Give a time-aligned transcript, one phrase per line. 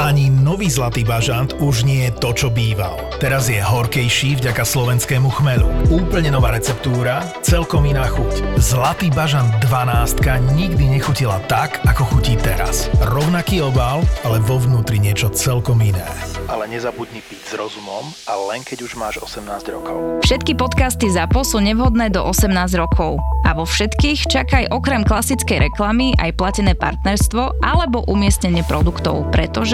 [0.00, 2.96] Ani nový Zlatý bažant už nie je to, čo býval.
[3.20, 5.68] Teraz je horkejší vďaka slovenskému chmelu.
[5.92, 8.56] Úplne nová receptúra, celkom iná chuť.
[8.56, 10.24] Zlatý bažant 12
[10.56, 12.90] nikdy nechutila tak, ako chutí teraz.
[13.04, 16.02] Rovnaký obal, ale vo vnútri niečo celkom iné.
[16.50, 20.24] Ale nezabudni piť s rozumom a len keď už máš 18 rokov.
[20.26, 23.22] Všetky podcasty ZAPO sú nevhodné do 18 rokov.
[23.46, 29.69] A vo všetkých čakaj okrem klasickej reklamy aj platené partnerstvo alebo umiestnenie produktov, pretože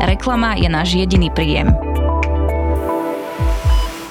[0.00, 1.74] reklama je náš jediný príjem.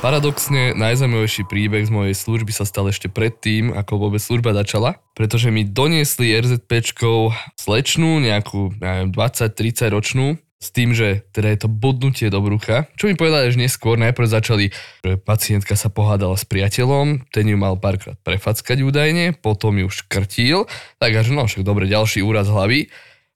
[0.05, 5.49] Paradoxne, najzaujímavejší príbeh z mojej služby sa stal ešte predtým, ako vôbec služba začala, pretože
[5.49, 12.29] mi doniesli RZPčkou slečnú, nejakú, neviem, 20-30 ročnú, s tým, že teda je to bodnutie
[12.33, 14.65] do brucha, čo mi povedali až neskôr, najprv začali,
[15.05, 20.65] že pacientka sa pohádala s priateľom, ten ju mal párkrát prefackať údajne, potom ju škrtil,
[20.97, 22.89] tak až no však dobre, ďalší úraz hlavy.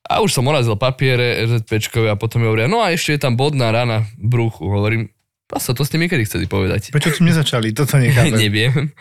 [0.10, 3.38] A už som orazil papiere RZPčkové a potom mi hovoria, no a ešte je tam
[3.38, 4.66] bodná rana v bruchu.
[4.66, 5.14] Hovorím,
[5.58, 6.94] sa to ste mi kedy chceli povedať.
[6.94, 7.74] Prečo ste nezačali?
[7.74, 8.38] Toto nechápem.
[8.46, 8.94] Neviem.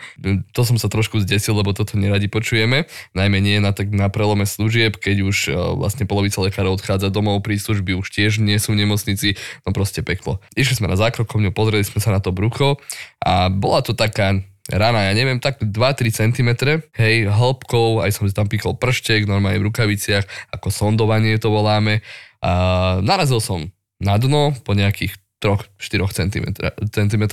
[0.57, 2.89] To som sa trošku zdesil, lebo toto neradi počujeme.
[3.13, 7.45] Najmä nie na, tak, na prelome služieb, keď už uh, vlastne polovica lekárov odchádza domov,
[7.45, 9.37] príslužby už tiež nie sú v nemocnici.
[9.61, 10.41] No proste peklo.
[10.57, 12.81] Išli sme na zákrokovňu, pozreli sme sa na to brucho
[13.21, 16.49] a bola to taká rana, ja neviem, tak 2-3 cm,
[16.95, 22.05] hej, hĺbkou, aj som si tam pikol prštek, normálne v rukaviciach, ako sondovanie to voláme.
[22.39, 26.29] A narazil som na dno po nejakých 3-4
[26.93, 27.25] cm.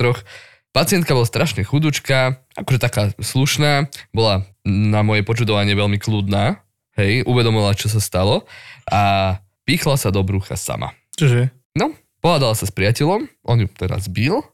[0.76, 6.60] Pacientka bola strašne chudučka, akože taká slušná, bola na moje počudovanie veľmi kľudná,
[7.00, 8.44] hej, uvedomila, čo sa stalo
[8.88, 10.92] a pichla sa do brucha sama.
[11.16, 11.48] Čože?
[11.72, 14.44] No, pohádala sa s priateľom, on ju teraz bil,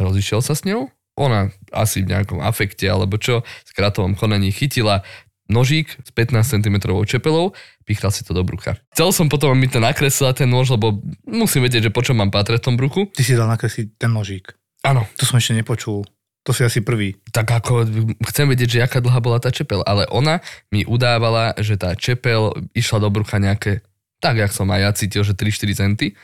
[0.00, 5.02] rozišiel sa s ňou, ona asi v nejakom afekte alebo čo, v skratovom konaní chytila
[5.48, 6.76] nožík s 15 cm
[7.06, 7.54] čepelou,
[7.86, 8.76] pichal si to do brucha.
[8.92, 12.34] Chcel som potom mi to nakreslať ten nôž, lebo musím vedieť, že po čom mám
[12.34, 13.08] patrať v tom bruchu.
[13.14, 14.52] Ty si dal nakresliť ten nožík.
[14.82, 15.06] Áno.
[15.18, 16.02] To som ešte nepočul.
[16.46, 17.18] To si asi prvý.
[17.34, 17.90] Tak ako
[18.30, 20.38] chcem vedieť, že aká dlhá bola tá čepel, ale ona
[20.70, 23.82] mi udávala, že tá čepel išla do brucha nejaké,
[24.22, 26.14] tak jak som aj ja cítil, že 3-4 centy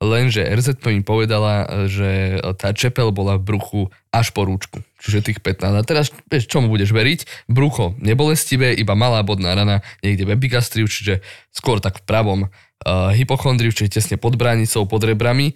[0.00, 5.40] lenže RZ mi povedala, že tá čepel bola v bruchu až po rúčku, čiže tých
[5.44, 5.76] 15.
[5.76, 7.46] A teraz, vieš, čomu budeš veriť?
[7.46, 11.20] Brucho nebolestivé, iba malá bodná rana niekde v epigastriu, čiže
[11.52, 15.52] skôr tak v pravom uh, hypochondriu, čiže tesne pod bránicou, pod rebrami.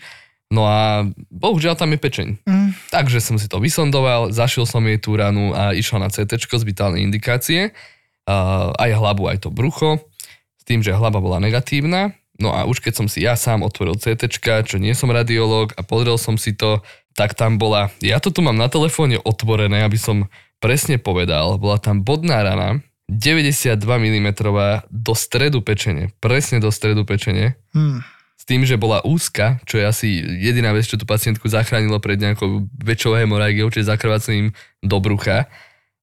[0.52, 2.28] No a bohužiaľ tam je pečeň.
[2.44, 2.70] Mm.
[2.92, 6.64] Takže som si to vysondoval, zašil som jej tú ranu a išla na CT z
[6.68, 7.72] vitálnej indikácie.
[8.28, 10.04] Uh, aj hlavu, aj to brucho.
[10.60, 13.94] S tým, že hlava bola negatívna, No a už keď som si ja sám otvoril
[13.94, 14.26] CT,
[14.66, 16.82] čo nie som radiológ a pozrel som si to,
[17.14, 20.26] tak tam bola, ja to tu mám na telefóne otvorené, aby som
[20.58, 24.28] presne povedal, bola tam bodná rana, 92 mm
[24.90, 27.54] do stredu pečene, presne do stredu pečene.
[27.70, 28.02] Hmm.
[28.34, 30.08] S tým, že bola úzka, čo je asi
[30.42, 35.46] jediná vec, čo tú pacientku zachránilo pred nejakou väčšou hemorágiou, čiže zakrvácením do brucha.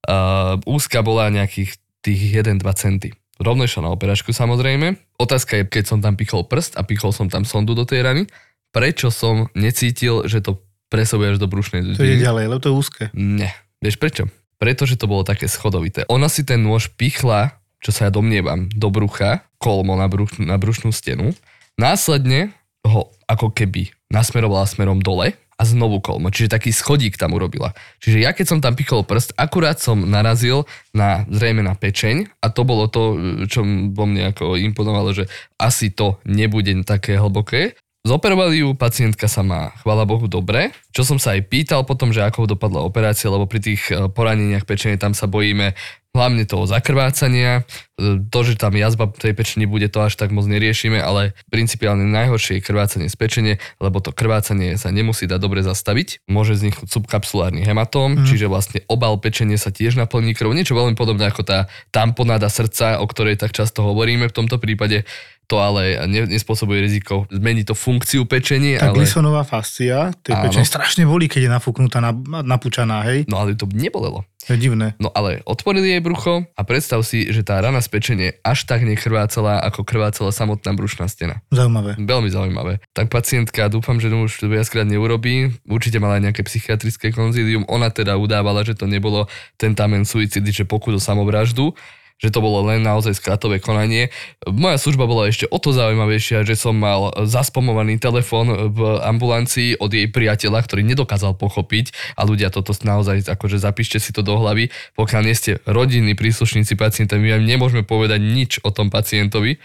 [0.08, 5.18] Uh, úzka bola nejakých tých 1-2 centy rovno išla na operačku samozrejme.
[5.18, 8.24] Otázka je, keď som tam pichol prst a pichol som tam sondu do tej rany,
[8.72, 12.00] prečo som necítil, že to presobuje až do brušnej dutiny.
[12.00, 13.04] To je ďalej, lebo to je úzke.
[13.18, 13.52] Nie.
[13.82, 14.24] Vieš prečo?
[14.62, 16.06] Pretože to bolo také schodovité.
[16.08, 20.62] Ona si ten nôž pichla, čo sa ja domnievam, do brucha, kolmo na, bruch, na
[20.62, 21.34] brušnú stenu.
[21.82, 22.54] Následne
[22.86, 26.34] ho ako keby nasmerovala smerom dole, a znovu kolmo.
[26.34, 27.78] Čiže taký schodík tam urobila.
[28.02, 32.50] Čiže ja keď som tam pichol prst, akurát som narazil na zrejme na pečeň a
[32.50, 33.14] to bolo to,
[33.46, 33.62] čo
[33.94, 35.30] vo mne ako imponovalo, že
[35.62, 37.78] asi to nebude také hlboké.
[38.02, 40.74] Zoperovali ju, pacientka sa má, chvala Bohu, dobre.
[40.90, 44.66] Čo som sa aj pýtal potom, že ako dopadla operácia, lebo pri tých eh, poraneniach
[44.66, 45.78] pečene tam sa bojíme
[46.12, 47.64] hlavne toho zakrvácania.
[48.02, 52.60] To, že tam jazba tej pečení bude, to až tak moc neriešime, ale principiálne najhoršie
[52.60, 56.28] je krvácanie z pečene, lebo to krvácanie sa nemusí dať dobre zastaviť.
[56.28, 58.26] Môže vzniknúť subkapsulárny hematóm, mm.
[58.28, 60.52] čiže vlastne obal pečenie sa tiež naplní krv.
[60.52, 65.08] Niečo veľmi podobné ako tá tamponáda srdca, o ktorej tak často hovoríme v tomto prípade
[65.52, 67.28] to ale nespôsobuje riziko.
[67.28, 68.80] Zmení to funkciu pečenie.
[68.80, 69.04] Tá ale...
[69.04, 72.00] glisonová fascia, tej pečenie strašne bolí, keď je nafúknutá,
[72.48, 73.28] napúčaná, hej?
[73.28, 74.24] No ale to nebolelo.
[74.48, 74.98] To je divné.
[74.98, 78.82] No ale otvorili jej brucho a predstav si, že tá rana z pečenie až tak
[78.82, 81.46] nekrvácala, ako krvácala samotná brušná stena.
[81.54, 82.00] Zaujímavé.
[82.00, 82.82] Veľmi zaujímavé.
[82.96, 85.54] Tak pacientka, dúfam, že to už viackrát neurobí.
[85.70, 87.70] Určite mala aj nejaké psychiatrické konzílium.
[87.70, 89.30] Ona teda udávala, že to nebolo
[89.62, 91.78] ten tamen suicidy, že pokus o samovraždu
[92.22, 94.14] že to bolo len naozaj skratové konanie.
[94.46, 99.90] Moja služba bola ešte o to zaujímavejšia, že som mal zaspomovaný telefón v ambulancii od
[99.90, 104.70] jej priateľa, ktorý nedokázal pochopiť a ľudia toto naozaj, akože zapíšte si to do hlavy,
[104.94, 109.58] pokiaľ nie ste rodinní príslušníci pacienta, my vám nemôžeme povedať nič o tom pacientovi,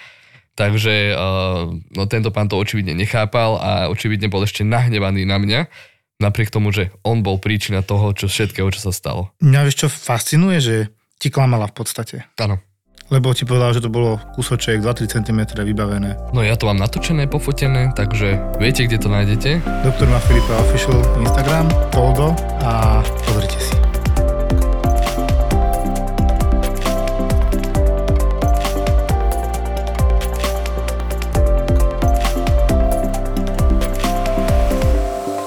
[0.57, 5.61] Takže uh, no, tento pán to očividne nechápal a očividne bol ešte nahnevaný na mňa,
[6.17, 9.37] napriek tomu, že on bol príčina toho, čo všetkého, čo sa stalo.
[9.45, 10.77] Mňa vieš čo fascinuje, že
[11.17, 12.17] ti klamala v podstate.
[12.37, 12.61] Áno.
[13.07, 16.19] Lebo ti povedal, že to bolo kúsoček 2-3 cm vybavené.
[16.35, 19.63] No ja to mám natočené, pofotené, takže viete, kde to nájdete?
[19.87, 22.35] Doktor má Filipa Official Instagram, Poldo
[22.67, 23.75] a pozrite si.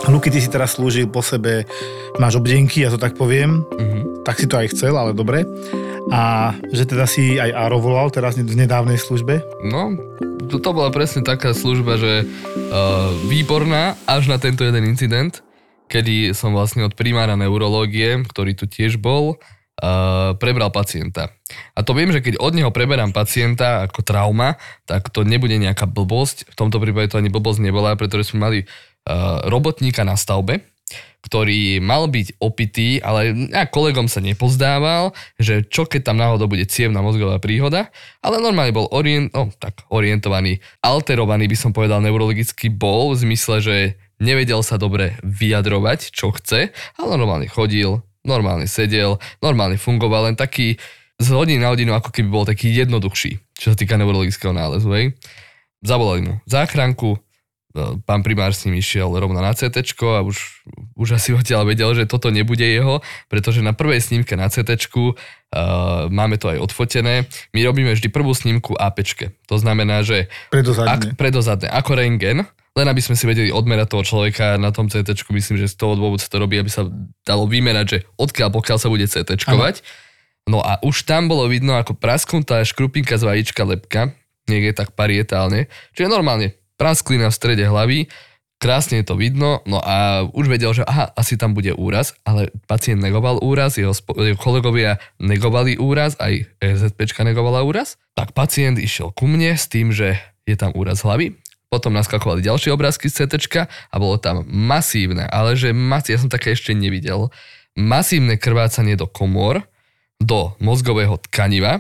[0.10, 1.64] Luky, ty si teraz slúžil po sebe,
[2.18, 4.09] máš obdenky, ja to tak poviem, mm-hmm.
[4.30, 5.42] Tak si to aj chcel, ale dobre.
[6.14, 9.42] A že teda si aj Aro volal teraz v nedávnej službe?
[9.66, 9.98] No,
[10.54, 15.42] to, to bola presne taká služba, že uh, výborná až na tento jeden incident,
[15.90, 21.34] kedy som vlastne od primára neurológie, ktorý tu tiež bol, uh, prebral pacienta.
[21.74, 25.90] A to viem, že keď od neho preberám pacienta ako trauma, tak to nebude nejaká
[25.90, 26.54] blbosť.
[26.54, 30.70] V tomto prípade to ani blbosť nebola, pretože sme mali uh, robotníka na stavbe,
[31.20, 36.64] ktorý mal byť opitý, ale ja kolegom sa nepozdával, že čo keď tam náhodou bude
[36.66, 37.92] cievna mozgová príhoda,
[38.24, 43.56] ale normálne bol orient, no, tak orientovaný, alterovaný by som povedal neurologicky bol, v zmysle,
[43.60, 43.76] že
[44.24, 50.80] nevedel sa dobre vyjadrovať, čo chce, ale normálne chodil, normálne sedel, normálne fungoval, len taký
[51.20, 54.88] z hodiny na hodinu ako keby bol taký jednoduchší, čo sa týka neurologického nálezu.
[54.96, 55.20] Hej.
[55.84, 57.20] Zavolali mu záchranku,
[58.06, 60.66] pán primár s ním išiel rovno na CT a už,
[60.98, 65.14] už asi odtiaľ vedel, že toto nebude jeho, pretože na prvej snímke na CT uh,
[66.10, 67.30] máme to aj odfotené.
[67.54, 69.06] My robíme vždy prvú snímku AP.
[69.46, 74.04] To znamená, že predozadne, ak, predozadne ako rengen, len aby sme si vedeli odmerať toho
[74.06, 76.90] človeka na tom CT, myslím, že z toho dôvodu sa to robí, aby sa
[77.22, 79.46] dalo vymerať, že odkiaľ pokiaľ sa bude CT.
[80.50, 84.18] No a už tam bolo vidno ako prasknutá škrupinka z vajíčka lepka,
[84.50, 88.08] niekde tak parietálne, čiže normálne prasklina v strede hlavy,
[88.60, 92.52] krásne je to vidno, no a už vedel, že aha, asi tam bude úraz, ale
[92.68, 98.80] pacient negoval úraz, jeho, spo- jeho kolegovia negovali úraz, aj RZPčka negovala úraz, tak pacient
[98.80, 101.40] išiel ku mne s tým, že je tam úraz hlavy,
[101.72, 106.32] potom naskakovali ďalšie obrázky z CT a bolo tam masívne, ale že masívne, ja som
[106.32, 107.32] také ešte nevidel,
[107.80, 109.64] masívne krvácanie do komor,
[110.20, 111.80] do mozgového tkaniva,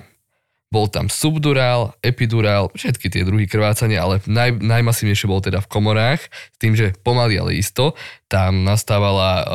[0.69, 6.21] bol tam subdurál, epidurál, všetky tie druhy krvácania, ale naj, najmasívnejšie bol teda v komorách,
[6.29, 7.97] s tým, že pomaly, ale isto,
[8.29, 9.45] tam nastávala uh,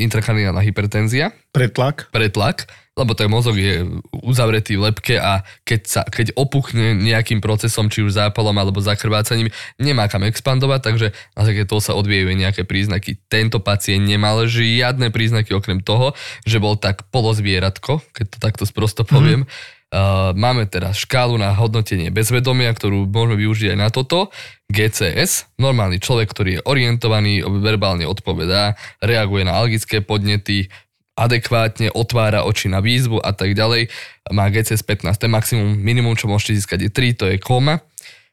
[0.00, 1.36] intrakranálna hypertenzia.
[1.52, 2.08] Pretlak.
[2.08, 2.64] Pretlak,
[2.96, 3.84] lebo ten mozog je
[4.24, 9.52] uzavretý v lepke a keď, sa, keď opuchne nejakým procesom, či už zápalom alebo zakrvácaním,
[9.76, 11.06] nemá kam expandovať, takže
[11.36, 13.20] na základe toho sa odvíjajú nejaké príznaky.
[13.28, 16.16] Tento pacient nemal žiadne príznaky okrem toho,
[16.48, 21.48] že bol tak polozvieratko, keď to takto sprosto poviem, mm-hmm Uh, máme teraz škálu na
[21.56, 24.28] hodnotenie bezvedomia, ktorú môžeme využiť aj na toto.
[24.68, 30.68] GCS, normálny človek, ktorý je orientovaný, verbálne odpovedá, reaguje na algické podnety,
[31.16, 33.88] adekvátne otvára oči na výzvu a tak ďalej.
[34.28, 37.80] Má GCS 15, ten maximum, minimum, čo môžete získať je 3, to je koma.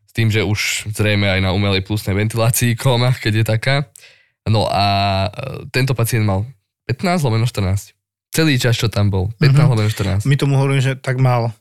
[0.06, 3.76] S tým, že už zrejme aj na umelej plusnej ventilácii koma, keď je taká.
[4.46, 4.86] No a
[5.26, 5.30] e,
[5.74, 6.46] tento pacient mal
[6.86, 7.95] 15 lomeno 14.
[8.36, 9.32] Celý čas, čo tam bol.
[9.40, 10.28] 15 mm-hmm.
[10.28, 10.28] 14.
[10.28, 11.56] My tomu hovorím, že tak mal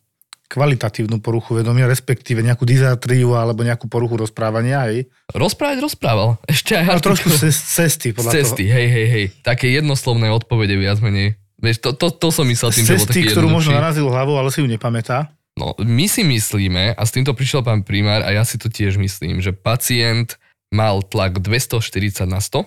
[0.50, 5.06] kvalitatívnu poruchu vedomia, respektíve nejakú dizatriu alebo nejakú poruchu rozprávania, hej?
[5.30, 6.38] Rozprávať rozprával.
[6.50, 6.86] Ešte aj...
[6.90, 8.74] Ale trošku z cesty, podľa z cesty, toho.
[8.74, 9.26] hej, hej, hej.
[9.46, 11.38] Také jednoslovné odpovede viac menej.
[11.62, 14.36] Vieš, to, to, to som myslel tým, cesty, že bol taký ktorú možno narazil hlavou,
[14.36, 15.32] ale si ju nepamätá.
[15.54, 18.98] No, my si myslíme, a s týmto prišiel pán primár, a ja si to tiež
[18.98, 20.34] myslím, že pacient
[20.74, 22.66] mal tlak 240 na 100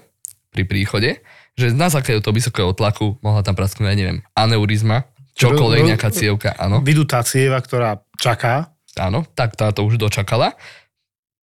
[0.56, 1.20] pri príchode
[1.58, 6.54] že na základe toho vysokého tlaku mohla tam prasknúť, ja neviem, aneurizma, čokoľvek, nejaká cievka,
[6.54, 6.86] áno.
[6.86, 8.74] Vydutá cieva, ktorá čaká.
[8.98, 10.58] Áno, tak táto už dočakala.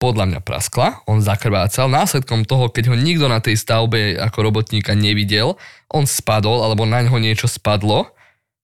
[0.01, 1.87] Podľa mňa praskla, on zakrvácal.
[1.87, 5.55] Následkom toho, keď ho nikto na tej stavbe ako robotníka nevidel,
[5.89, 8.09] on spadol, alebo na ňo niečo spadlo,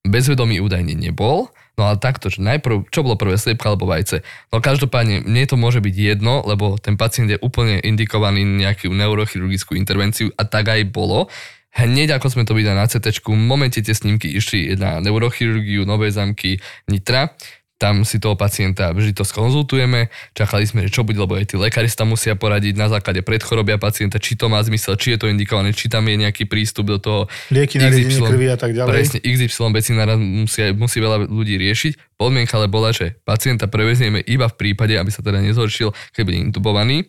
[0.03, 4.19] bezvedomý údajne nebol, No ale takto, že najprv, čo bolo prvé, sliepka alebo vajce?
[4.51, 9.79] No každopádne, mne to môže byť jedno, lebo ten pacient je úplne indikovaný nejakú neurochirurgickú
[9.79, 11.31] intervenciu a tak aj bolo.
[11.79, 16.19] Hneď ako sme to videli na CT, v momente tie snímky išli na neurochirurgiu Novej
[16.19, 16.59] zamky
[16.91, 17.31] Nitra,
[17.79, 21.55] tam si toho pacienta vždy to skonzultujeme, čakali sme, že čo bude, lebo aj tí
[21.55, 25.31] lekári sa musia poradiť na základe predchorobia pacienta, či to má zmysel, či je to
[25.31, 27.21] indikované, či tam je nejaký prístup do toho.
[27.47, 28.91] Lieky na krvi a tak ďalej.
[28.91, 32.19] Presne, XY veci naraz musí, musí veľa ľudí riešiť.
[32.19, 36.37] Podmienka ale bola, že pacienta prevezieme iba v prípade, aby sa teda nezhoršil, keď bude
[36.51, 37.07] intubovaný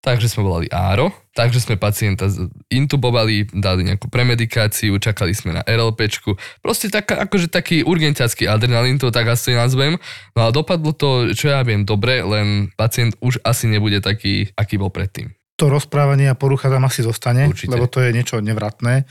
[0.00, 2.24] Takže sme volali Áro, takže sme pacienta
[2.72, 6.40] intubovali, dali nejakú premedikáciu, čakali sme na RLPčku.
[6.64, 10.00] Proste tak, akože taký urgentiacký adrenalín, to tak asi nazvem.
[10.32, 14.80] No a dopadlo to, čo ja viem, dobre, len pacient už asi nebude taký, aký
[14.80, 15.36] bol predtým.
[15.60, 17.68] To rozprávanie a porucha tam asi zostane, Určite.
[17.68, 19.04] lebo to je niečo nevratné.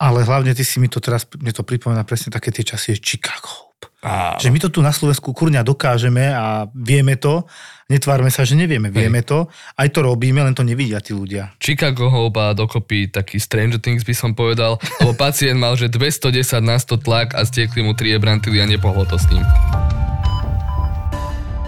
[0.00, 3.76] Ale hlavne ty si mi to teraz, mne to pripomína presne také tie časy Chicago.
[4.00, 4.40] Áno.
[4.40, 7.44] Že my to tu na Slovensku kurňa dokážeme a vieme to,
[7.88, 9.28] netvárme sa, že nevieme, vieme Hej.
[9.28, 9.38] to,
[9.76, 11.52] aj to robíme, len to nevidia tí ľudia.
[11.60, 16.80] Chicago Hope dokopy taký Stranger Things by som povedal, lebo pacient mal, že 210 na
[16.80, 19.44] 100 tlak a stiekli mu 3 ebrantily a nepohlo to s ním.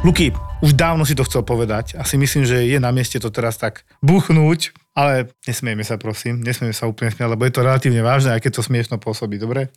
[0.05, 0.31] Luky,
[0.65, 3.61] už dávno si to chcel povedať a si myslím, že je na mieste to teraz
[3.61, 8.33] tak buchnúť, ale nesmieme sa prosím, nesmieme sa úplne smiať, lebo je to relatívne vážne,
[8.33, 9.69] aj keď to smiešno pôsobí, dobre?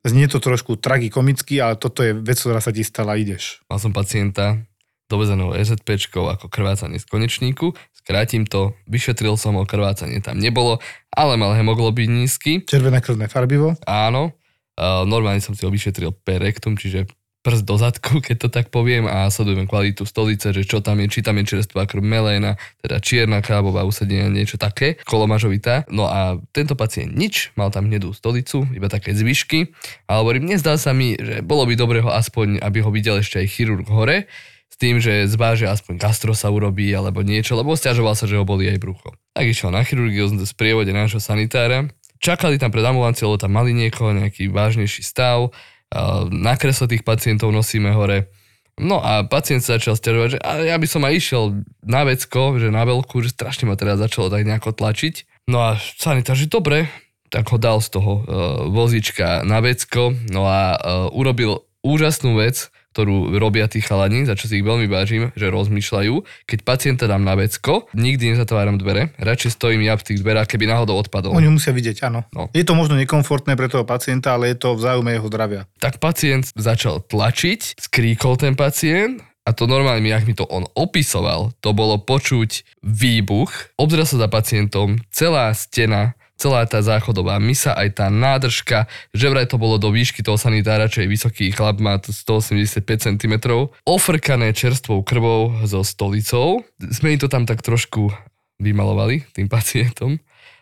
[0.00, 3.60] Znie to trošku tragikomicky, ale toto je vec, ktorá sa ti stala, ideš.
[3.68, 4.60] Mal som pacienta
[5.10, 7.74] dovezeného EZPčkou ako krvácanie z konečníku.
[7.90, 10.78] Skrátim to, vyšetril som ho, krvácanie tam nebolo,
[11.10, 12.62] ale mal hemoglobín nízky.
[12.62, 13.74] Červené krvné farbivo?
[13.90, 14.30] Áno.
[14.80, 19.08] normálne som si ho vyšetril per rectum, čiže prst do zadku, keď to tak poviem
[19.08, 23.00] a sledujem kvalitu stolice, že čo tam je, či tam je čerstvá krv meléna, teda
[23.00, 25.88] čierna kábová usadenia, niečo také, kolomažovitá.
[25.88, 29.72] No a tento pacient nič, mal tam hnedú stolicu, iba také zvyšky
[30.04, 33.40] a hovorím, nezdá sa mi, že bolo by dobre ho aspoň, aby ho videl ešte
[33.40, 34.28] aj chirurg hore,
[34.80, 38.64] tým, že zváže aspoň gastro sa urobí alebo niečo, lebo stiažoval sa, že ho boli
[38.72, 39.12] aj brucho.
[39.36, 43.76] Tak išiel na chirurgiu v sprievode nášho sanitára, čakali tam pred ambulanciou, lebo tam mali
[43.76, 45.52] niekoho, nejaký vážnejší stav,
[46.30, 48.32] na kresle tých pacientov nosíme hore.
[48.80, 51.44] No a pacient sa začal stiažovať, že ja by som aj išiel
[51.84, 55.44] na vecko, že na veľkú, že strašne ma teda začalo tak nejako tlačiť.
[55.52, 56.88] No a sanitár, že dobre,
[57.28, 58.24] tak ho dal z toho uh,
[58.72, 64.50] vozička na vecko, no a uh, urobil úžasnú vec, ktorú robia tí chalani, za čo
[64.50, 66.14] si ich veľmi vážim, že rozmýšľajú.
[66.46, 70.66] Keď pacienta dám na vecko, nikdy nezatváram dvere, radšej stojím ja v tých dverách, keby
[70.66, 71.34] náhodou odpadol.
[71.34, 72.26] Oni musia vidieť, áno.
[72.34, 72.50] No.
[72.50, 75.62] Je to možno nekomfortné pre toho pacienta, ale je to v záujme jeho zdravia.
[75.78, 81.50] Tak pacient začal tlačiť, skríkol ten pacient a to normálne, jak mi to on opisoval,
[81.64, 88.00] to bolo počuť výbuch, obzrel sa za pacientom, celá stena celá tá záchodová misa, aj
[88.00, 92.00] tá nádržka, že vraj to bolo do výšky toho sanitára, čo je vysoký chlap, má
[92.00, 93.34] 185 cm,
[93.84, 96.64] ofrkané čerstvou krvou so stolicou.
[96.80, 98.08] Sme to tam tak trošku
[98.56, 100.16] vymalovali tým pacientom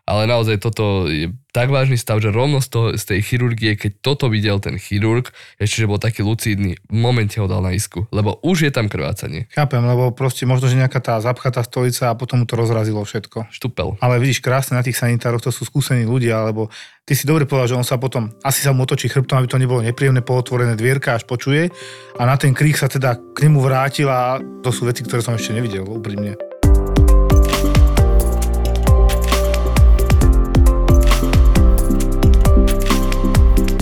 [0.09, 4.01] ale naozaj toto je tak vážny stav, že rovno z, toho, z tej chirurgie, keď
[4.01, 5.29] toto videl ten chirurg,
[5.61, 8.89] ešte, že bol taký lucídny, v momente ho dal na isku, lebo už je tam
[8.89, 9.51] krvácanie.
[9.53, 13.53] Chápem, lebo proste možno, že nejaká tá zapchatá stolica a potom mu to rozrazilo všetko.
[13.53, 14.01] Štupel.
[14.01, 16.73] Ale vidíš, krásne na tých sanitároch, to sú skúsení ľudia, alebo
[17.05, 19.61] ty si dobre povedal, že on sa potom asi sa mu otočí chrbtom, aby to
[19.61, 21.69] nebolo nepríjemné, pootvorené dvierka až počuje
[22.17, 25.35] a na ten krík sa teda k nemu vrátil a to sú veci, ktoré som
[25.35, 26.48] ešte nevidel úprimne.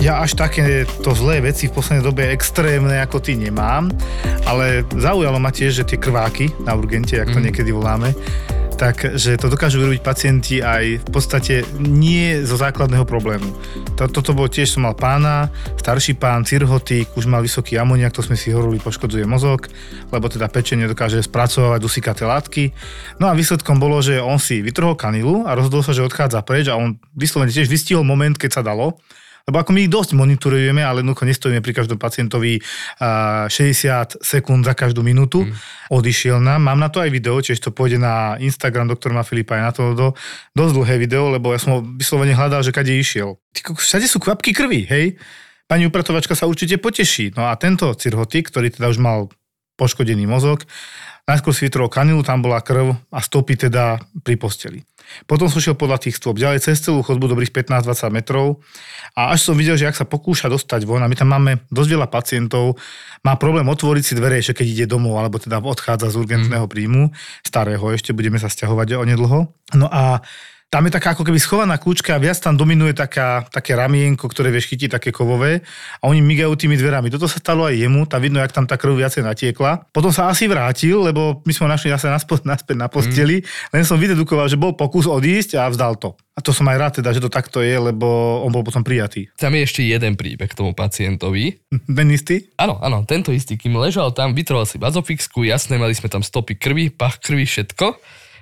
[0.07, 3.91] Ja až také to zlé veci v poslednej dobe extrémne ako ty nemám,
[4.47, 7.51] ale zaujalo ma tiež, že tie krváky na urgente, jak to mm.
[7.51, 8.15] niekedy voláme,
[8.79, 13.51] takže to dokážu vyrobiť pacienti aj v podstate nie zo základného problému.
[13.99, 18.39] Toto bol tiež, som mal pána, starší pán, cirhotik, už mal vysoký amoniak, to sme
[18.39, 19.67] si hovorili, poškodzuje mozog,
[20.07, 22.71] lebo teda pečenie dokáže spracovať dusikaté látky.
[23.19, 26.71] No a výsledkom bolo, že on si vytrhol kanilu a rozhodol sa, že odchádza preč
[26.71, 29.03] a on vyslovene tiež vystihol moment, keď sa dalo
[29.47, 32.59] lebo ako my ich dosť monitorujeme, ale jednoducho nestojíme pri každom pacientovi
[32.99, 35.47] 60 sekúnd za každú minútu.
[35.47, 35.55] Mm.
[35.87, 39.63] Odišiel nám, mám na to aj video, čiže to pôjde na Instagram doktora Filipa, aj
[39.63, 40.07] na to do,
[40.51, 43.39] dosť dlhé video, lebo ja som ho vyslovene hľadal, že kade išiel.
[43.55, 45.15] Všade sú kvapky krvi, hej?
[45.71, 47.31] Pani upratovačka sa určite poteší.
[47.39, 49.31] No a tento cirhotik, ktorý teda už mal
[49.79, 50.67] poškodený mozog,
[51.23, 54.83] najskôr si vytrol kanilu, tam bola krv a stopy teda pri posteli.
[55.25, 58.59] Potom som šiel podľa tých stôp ďalej cez celú chodbu dobrých 15-20 metrov
[59.17, 61.89] a až som videl, že ak sa pokúša dostať von, a my tam máme dosť
[61.95, 62.77] veľa pacientov,
[63.23, 66.71] má problém otvoriť si dvere, ešte keď ide domov, alebo teda odchádza z urgentného mhm.
[66.71, 67.03] príjmu,
[67.41, 69.49] starého, ešte budeme sa stiahovať onedlho.
[69.75, 70.21] No a
[70.67, 74.51] tam je taká ako keby schovaná kľúčka a viac tam dominuje taká, také ramienko, ktoré
[74.51, 75.63] vieš chytiť, také kovové
[76.03, 77.07] a oni migajú tými dverami.
[77.07, 79.87] Toto sa stalo aj jemu, tam vidno, jak tam tá krv viacej natiekla.
[79.95, 83.79] Potom sa asi vrátil, lebo my sme ho našli zase naspäť na posteli, mm.
[83.79, 86.19] len som vydedukoval, že bol pokus odísť a vzdal to.
[86.35, 89.31] A to som aj rád teda, že to takto je, lebo on bol potom prijatý.
[89.39, 91.63] Tam je ešte jeden príbeh k tomu pacientovi.
[91.97, 92.51] Ten istý?
[92.59, 93.55] Áno, áno, tento istý.
[93.55, 97.97] Kým ležal tam, vytrval si bazofixku, jasné, mali sme tam stopy krvi, pach krvi, všetko.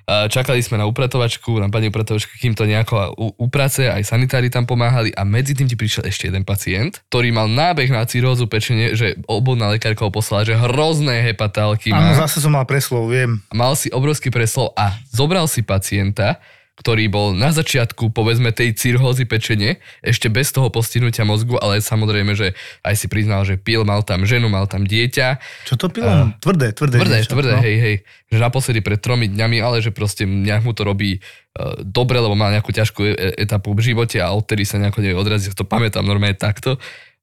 [0.05, 5.09] Čakali sme na upratovačku, na pani upratovačku, kým to nejako uprace, aj sanitári tam pomáhali
[5.17, 9.17] a medzi tým ti prišiel ešte jeden pacient, ktorý mal nábeh na cirózu pečenie, že
[9.25, 12.13] obvodná lekárka ho poslala, že hrozné hepatálky má.
[12.13, 13.41] Áno, zase som mal preslov, viem.
[13.49, 16.37] Mal si obrovský preslov a zobral si pacienta,
[16.75, 22.35] ktorý bol na začiatku, povedzme, tej cirhózy pečenie, ešte bez toho postihnutia mozgu, ale samozrejme,
[22.35, 22.51] že
[22.83, 25.39] aj si priznal, že pil, mal tam ženu, mal tam dieťa.
[25.63, 26.03] Čo to pil?
[26.03, 26.99] Uh, tvrdé, tvrdé.
[26.99, 27.63] Tvrdé, niečo, tvrdé, no?
[27.63, 27.95] hej, hej.
[28.27, 32.35] Že naposledy pred tromi dňami, ale že proste nejak mu to robí uh, dobre, lebo
[32.35, 36.03] mal nejakú ťažkú e, e, etapu v živote a odtedy sa nejako odrazí, to pamätám
[36.03, 36.75] normálne takto.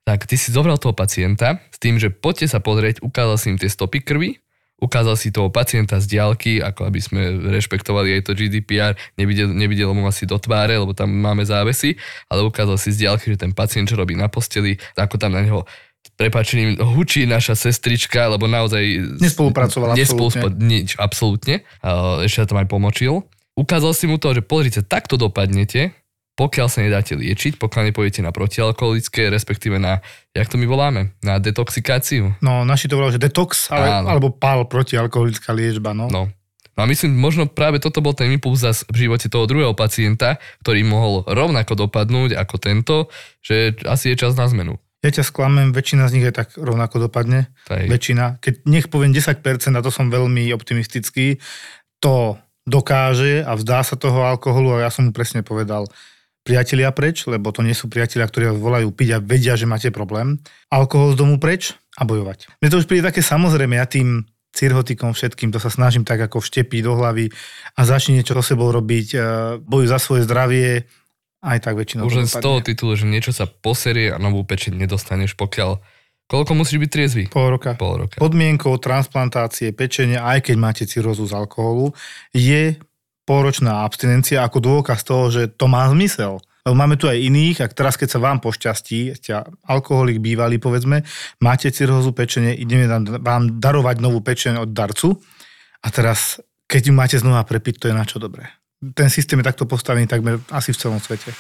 [0.02, 3.58] Tak ty si zobral toho pacienta s tým, že poďte sa pozrieť, ukázal si im
[3.60, 4.42] tie stopy krvi,
[4.82, 7.22] ukázal si toho pacienta z diálky, ako aby sme
[7.54, 11.94] rešpektovali aj to GDPR, nevidel, nevidel mu asi do tváre, lebo tam máme závesy,
[12.26, 15.46] ale ukázal si z diálky, že ten pacient, čo robí na posteli, ako tam na
[15.46, 15.62] neho
[16.18, 18.82] prepačením hučí naša sestrička, lebo naozaj...
[19.22, 20.50] Nespolupracovala absolútne.
[20.58, 21.62] Nič, absolútne.
[22.26, 23.22] Ešte tam aj pomočil.
[23.54, 25.94] Ukázal si mu to, že pozrite, takto dopadnete,
[26.32, 30.00] pokiaľ sa nedáte liečiť, pokiaľ nepojete na protialkoholické, respektíve na,
[30.32, 32.32] jak to my voláme, na detoxikáciu.
[32.40, 36.08] No, naši to volajú, že detox, ale, alebo PAL, protialkoholická liečba, no.
[36.08, 36.32] no.
[36.72, 40.80] No a myslím, možno práve toto bol ten impuls v živote toho druhého pacienta, ktorý
[40.88, 42.96] mohol rovnako dopadnúť ako tento,
[43.44, 44.80] že asi je čas na zmenu.
[45.04, 47.52] Ja ťa sklamem, väčšina z nich je tak rovnako dopadne.
[47.68, 47.90] Taj.
[47.90, 48.40] Väčšina.
[48.40, 49.42] Keď nech poviem 10%,
[49.76, 51.42] a to som veľmi optimistický,
[52.00, 55.90] to dokáže a vzdá sa toho alkoholu a ja som mu presne povedal,
[56.42, 59.94] priatelia preč, lebo to nie sú priatelia, ktorí vás volajú piť a vedia, že máte
[59.94, 60.42] problém.
[60.68, 62.58] Alkohol z domu preč a bojovať.
[62.58, 66.44] Mne to už príde také samozrejme, ja tým cirhotikom všetkým, to sa snažím tak ako
[66.44, 67.32] vštepiť do hlavy
[67.72, 69.18] a začne niečo so sebou robiť, e,
[69.64, 70.84] boju za svoje zdravie,
[71.40, 72.04] aj tak väčšinou.
[72.04, 75.80] Už len z toho titulu, že niečo sa poserie a novú pečeň nedostaneš, pokiaľ
[76.32, 77.24] Koľko musíš byť triezvy?
[77.28, 77.76] Pol roka.
[77.76, 78.16] Pol roka.
[78.16, 81.92] Podmienkou transplantácie pečenia, aj keď máte cirrózu z alkoholu,
[82.32, 82.80] je
[83.22, 86.42] polročná abstinencia ako dôkaz toho, že to má zmysel.
[86.62, 89.34] Lebo máme tu aj iných, a teraz keď sa vám pošťastí, ste
[89.66, 91.02] alkoholik bývalý, povedzme,
[91.42, 92.86] máte cirhózu pečenie, ideme
[93.18, 95.18] vám darovať novú pečeň od darcu
[95.82, 96.38] a teraz,
[96.70, 98.46] keď ju máte znova prepiť, to je na čo dobré.
[98.94, 101.34] Ten systém je takto postavený takmer asi v celom svete.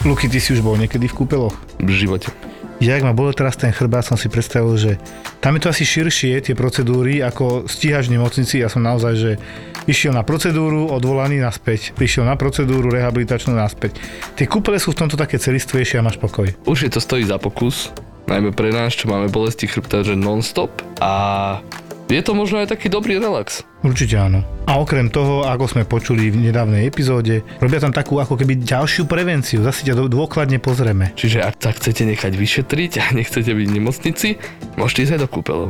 [0.00, 1.52] Luky, ty si už bol niekedy v kúpeloch?
[1.76, 2.32] V živote
[2.80, 4.96] jak ma bolo teraz ten chrbát, som si predstavil, že
[5.44, 8.64] tam je to asi širšie, tie procedúry, ako stíhaš v nemocnici.
[8.64, 9.30] Ja som naozaj, že
[9.90, 11.90] išiel na procedúru, odvolaný naspäť.
[11.98, 13.98] Prišiel na procedúru rehabilitačnú naspäť.
[14.38, 16.46] Tie kúpele sú v tomto také celistvejšie a máš pokoj.
[16.80, 17.90] Je to stojí za pokus,
[18.30, 20.70] najmä pre nás, čo máme bolesti chrbta, že non-stop
[21.02, 21.12] a
[22.10, 23.62] je to možno aj taký dobrý relax.
[23.80, 24.42] Určite áno.
[24.66, 29.06] A okrem toho, ako sme počuli v nedávnej epizóde, robia tam takú ako keby ďalšiu
[29.06, 29.62] prevenciu.
[29.62, 31.14] Zase ťa dôkladne pozrieme.
[31.14, 34.28] Čiže ak sa chcete nechať vyšetriť a nechcete byť v nemocnici,
[34.76, 35.68] môžete ísť aj do kúpeľov.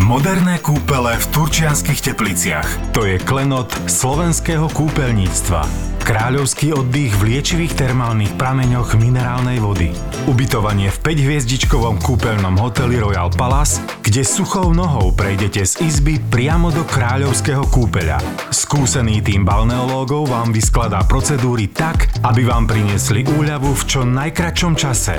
[0.00, 2.96] Moderné kúpele v Turčianskych tepliciach.
[2.96, 5.89] To je klenot slovenského kúpeľníctva.
[6.10, 9.94] Kráľovský oddych v liečivých termálnych prameňoch minerálnej vody.
[10.26, 16.82] Ubytovanie v 5-hviezdičkovom kúpeľnom hoteli Royal Palace, kde suchou nohou prejdete z izby priamo do
[16.82, 18.18] kráľovského kúpeľa.
[18.50, 25.14] Skúsený tým balneológov vám vyskladá procedúry tak, aby vám priniesli úľavu v čo najkračom čase.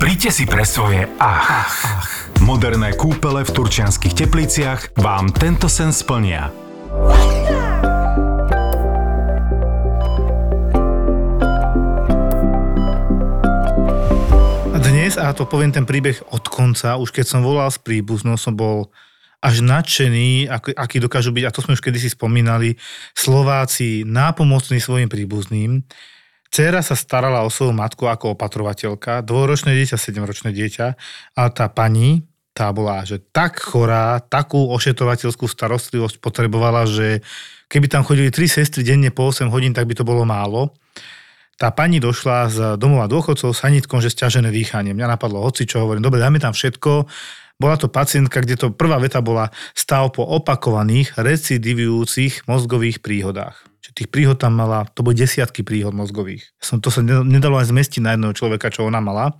[0.00, 1.44] Príďte si pre svoje ach.
[1.44, 2.08] ach, ach.
[2.40, 6.61] Moderné kúpele v turčianských tepliciach vám tento sen splnia.
[15.22, 18.90] A to poviem ten príbeh od konca, už keď som volal s príbuznou, som bol
[19.42, 22.78] až nadšený, aký, dokážu byť, a to sme už kedysi spomínali,
[23.14, 25.82] Slováci nápomocní svojim príbuzným.
[26.52, 30.86] Cera sa starala o svoju matku ako opatrovateľka, dvoročné dieťa, sedemročné dieťa,
[31.38, 37.24] a tá pani, tá bola že tak chorá, takú ošetrovateľskú starostlivosť potrebovala, že
[37.72, 40.76] keby tam chodili tri sestry denne po 8 hodín, tak by to bolo málo.
[41.60, 44.96] Tá pani došla z domova dôchodcov s hanitkom, že stiažené dýchanie.
[44.96, 47.06] Mňa napadlo hoci, čo hovorím, dobre, dáme tam všetko.
[47.60, 53.62] Bola to pacientka, kde to prvá veta bola stav po opakovaných recidivujúcich mozgových príhodách.
[53.82, 56.50] Čiže tých príhod tam mala, to boli desiatky príhod mozgových.
[56.58, 59.38] Som, to sa nedalo aj zmestiť na jedného človeka, čo ona mala.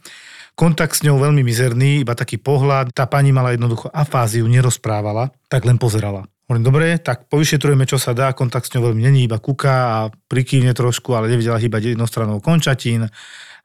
[0.52, 2.92] Kontakt s ňou veľmi mizerný, iba taký pohľad.
[2.92, 6.28] Tá pani mala jednoducho afáziu, nerozprávala, tak len pozerala.
[6.50, 9.98] Hovorím, dobre, tak povyšetrujeme, čo sa dá, kontakt s ňou veľmi není, iba kúka a
[10.26, 13.08] prikývne trošku, ale nevedela hýbať jednostranou končatín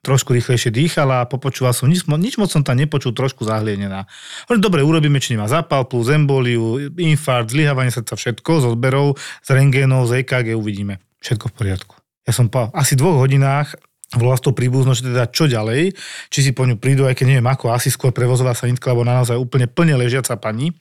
[0.06, 4.06] trošku rýchlejšie dýchala, popočúval som, nič, nič moc som tam nepočul, trošku zahlienená.
[4.48, 9.50] Hovorím, dobre, urobíme, či nemá zápal plus emboliu, infarkt, zlyhávanie srdca, všetko z odberov, z
[9.52, 11.02] rengénov, z EKG, uvidíme.
[11.20, 11.94] Všetko v poriadku.
[12.24, 13.74] Ja som po asi dvoch hodinách
[14.16, 15.92] volal s tou príbuznou, že teda čo ďalej,
[16.32, 19.36] či si po ňu prídu, aj keď neviem ako, asi skôr prevozová sanitka, lebo naozaj
[19.36, 20.72] úplne plne ležiaca pani,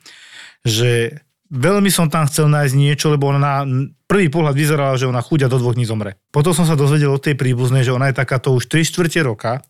[0.63, 1.19] že
[1.51, 3.53] veľmi som tam chcel nájsť niečo, lebo ona na
[4.07, 6.19] prvý pohľad vyzerala, že ona chudia do dvoch dní zomre.
[6.31, 9.63] Potom som sa dozvedel od tej príbuznej, že ona je takáto už 3 čtvrte roka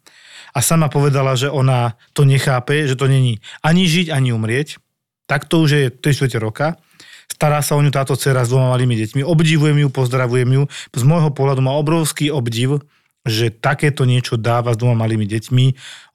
[0.54, 4.82] a sama povedala, že ona to nechápe, že to není ani žiť, ani umrieť.
[5.28, 6.80] Tak to už je 3 čtvrte roka
[7.28, 9.22] Stará sa o ňu táto dcera s dvoma malými deťmi.
[9.22, 10.64] Obdivujem ju, pozdravujem ju.
[10.96, 12.82] Z môjho pohľadu má obrovský obdiv,
[13.28, 15.66] že takéto niečo dáva s dvoma malými deťmi.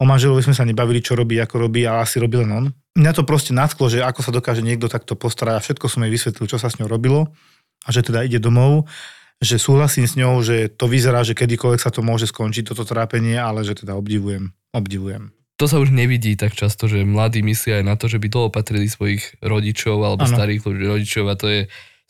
[0.01, 2.65] O manželovi sme sa nebavili, čo robí, ako robí, ale asi robí len on.
[2.99, 6.13] Mňa to proste nadklo, že ako sa dokáže niekto takto postarať a všetko som jej
[6.13, 7.33] vysvetlil, čo sa s ňou robilo
[7.85, 8.89] a že teda ide domov
[9.43, 13.35] že súhlasím s ňou, že to vyzerá, že kedykoľvek sa to môže skončiť, toto trápenie,
[13.35, 17.87] ale že teda obdivujem, obdivujem to sa už nevidí tak často, že mladí myslia aj
[17.87, 20.35] na to, že by to opatrili svojich rodičov alebo ano.
[20.35, 21.61] starých rodičov a to je,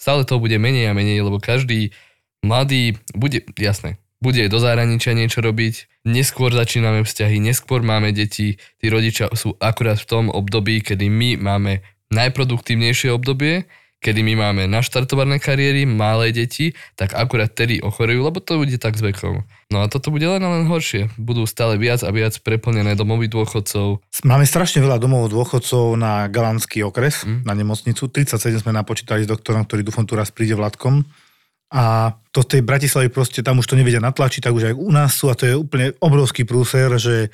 [0.01, 1.93] stále to bude menej a menej, lebo každý
[2.41, 8.87] mladý bude, jasné, bude do zahraničia niečo robiť, neskôr začíname vzťahy, neskôr máme deti, tí
[8.87, 11.83] rodičia sú akurát v tom období, kedy my máme
[12.15, 13.67] najproduktívnejšie obdobie
[14.03, 18.99] kedy my máme naštartované kariéry, malé deti, tak akurát tedy ochorujú, lebo to bude tak
[18.99, 19.47] s vekom.
[19.71, 21.15] No a toto bude len a len horšie.
[21.15, 24.03] Budú stále viac a viac preplnené domovy dôchodcov.
[24.27, 27.47] Máme strašne veľa domov dôchodcov na Galanský okres, mm.
[27.47, 28.11] na nemocnicu.
[28.11, 31.07] 37 sme napočítali s doktorom, ktorý dúfam tu raz príde vládkom.
[31.73, 34.93] A to v tej Bratislavy proste tam už to nevedia natlačiť, tak už aj u
[34.93, 37.33] nás sú a to je úplne obrovský prúser, že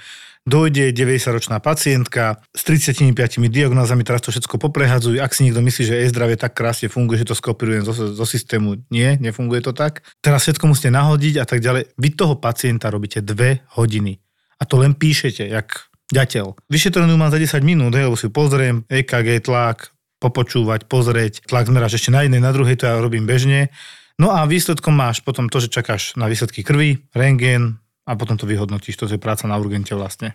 [0.48, 3.12] dojde 90-ročná pacientka s 35
[3.52, 5.20] diagnózami, teraz to všetko poprehadzujú.
[5.20, 8.80] Ak si niekto myslí, že e-zdravie tak krásne funguje, že to skopírujem zo, zo systému,
[8.88, 10.00] nie, nefunguje to tak.
[10.24, 11.92] Teraz všetko musíte nahodiť a tak ďalej.
[12.00, 14.16] Vy toho pacienta robíte dve hodiny.
[14.58, 16.66] A to len píšete, jak ďateľ.
[16.72, 22.10] Vyšetrenú mám za 10 minút, lebo si pozriem EKG, tlak, popočúvať, pozrieť, tlak zmeráš ešte
[22.10, 23.70] na jednej, na druhej, to ja robím bežne.
[24.18, 27.78] No a výsledkom máš potom to, že čakáš na výsledky krvi, rengén,
[28.08, 30.34] a potom to vyhodnotíš, to je práca na urgente vlastne.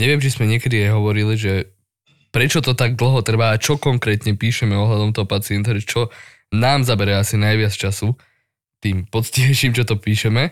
[0.00, 1.76] Neviem, či sme niekedy aj hovorili, že
[2.32, 6.08] prečo to tak dlho trvá a čo konkrétne píšeme ohľadom toho pacienta, čo
[6.50, 8.16] nám zabere asi najviac času,
[8.80, 10.50] tým poctivejším, čo to píšeme.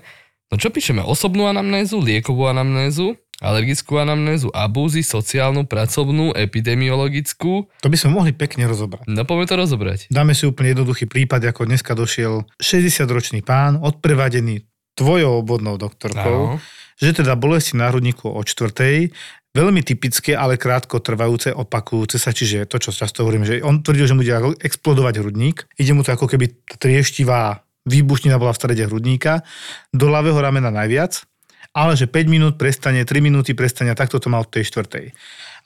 [0.52, 1.00] No čo píšeme?
[1.00, 7.66] Osobnú anamnézu, liekovú anamnézu, alergickú anamnézu, abúzy, sociálnu, pracovnú, epidemiologickú.
[7.80, 9.08] To by sme mohli pekne rozobrať.
[9.08, 9.98] No poďme to rozobrať.
[10.12, 16.60] Dáme si úplne jednoduchý prípad, ako dneska došiel 60-ročný pán, odprevadený tvojou obvodnou doktorkou, Aho.
[17.00, 19.08] že teda bolesti na hrudníku o čtvrtej,
[19.56, 24.06] veľmi typické, ale krátko trvajúce, opakujúce sa, čiže to, čo často hovorím, že on tvrdil,
[24.06, 28.84] že mu bude explodovať hrudník, ide mu to ako keby trieštivá výbušnina bola v strede
[28.86, 29.42] hrudníka,
[29.90, 31.24] do ľavého ramena najviac,
[31.70, 35.14] ale že 5 minút prestane, 3 minúty prestane, takto to mal od tej štvrtej.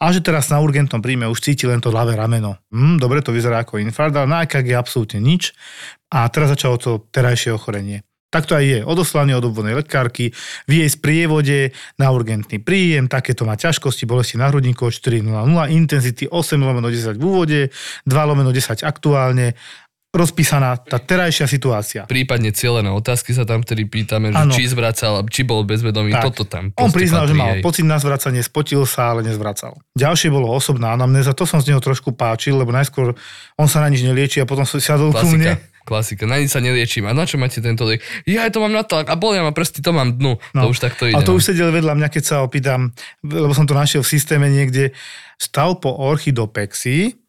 [0.03, 2.61] A že teraz na urgentnom príjme už cíti len to ľavé rameno.
[2.75, 5.55] Hm, dobre, to vyzerá ako infarkt, ale na EKG absolútne nič.
[6.12, 8.05] A teraz začalo to terajšie ochorenie.
[8.35, 8.81] Tak to aj je.
[8.83, 10.35] Odoslanie od obvodnej lekárky,
[10.67, 15.23] v jej sprievode na urgentný príjem, takéto má ťažkosti, bolesti na hrudníku 4.00,
[15.71, 17.61] intenzity 8 lomeno 10 v úvode,
[18.03, 19.55] 2 lomeno 10 aktuálne,
[20.14, 22.03] rozpísaná tá terajšia situácia.
[22.07, 26.31] Prípadne cieľené otázky sa tam vtedy pýtame, že či zvracal, či bol bezvedomý, tak.
[26.31, 26.70] toto tam.
[26.79, 27.66] On priznal, že mal aj.
[27.66, 29.74] pocit na zvracanie, spotil sa, ale nezvracal.
[29.98, 33.18] Ďalšie bolo osobná anamnéza, to som z neho trošku páčil, lebo najskôr
[33.59, 36.64] on sa na nič nelieči a potom sa sadol ku mne Klasika, na nič sa
[36.64, 37.05] neliečím.
[37.05, 38.00] A na čo máte tento liek?
[38.24, 40.40] Ja to mám na to a bolia ma prsty, to mám dnu.
[40.57, 40.61] No.
[40.64, 41.12] To už takto ide.
[41.12, 41.38] A to no.
[41.38, 44.96] už sedel vedľa mňa, keď sa opýtam, lebo som to našiel v systéme niekde,
[45.37, 47.24] stav po orchidopexii,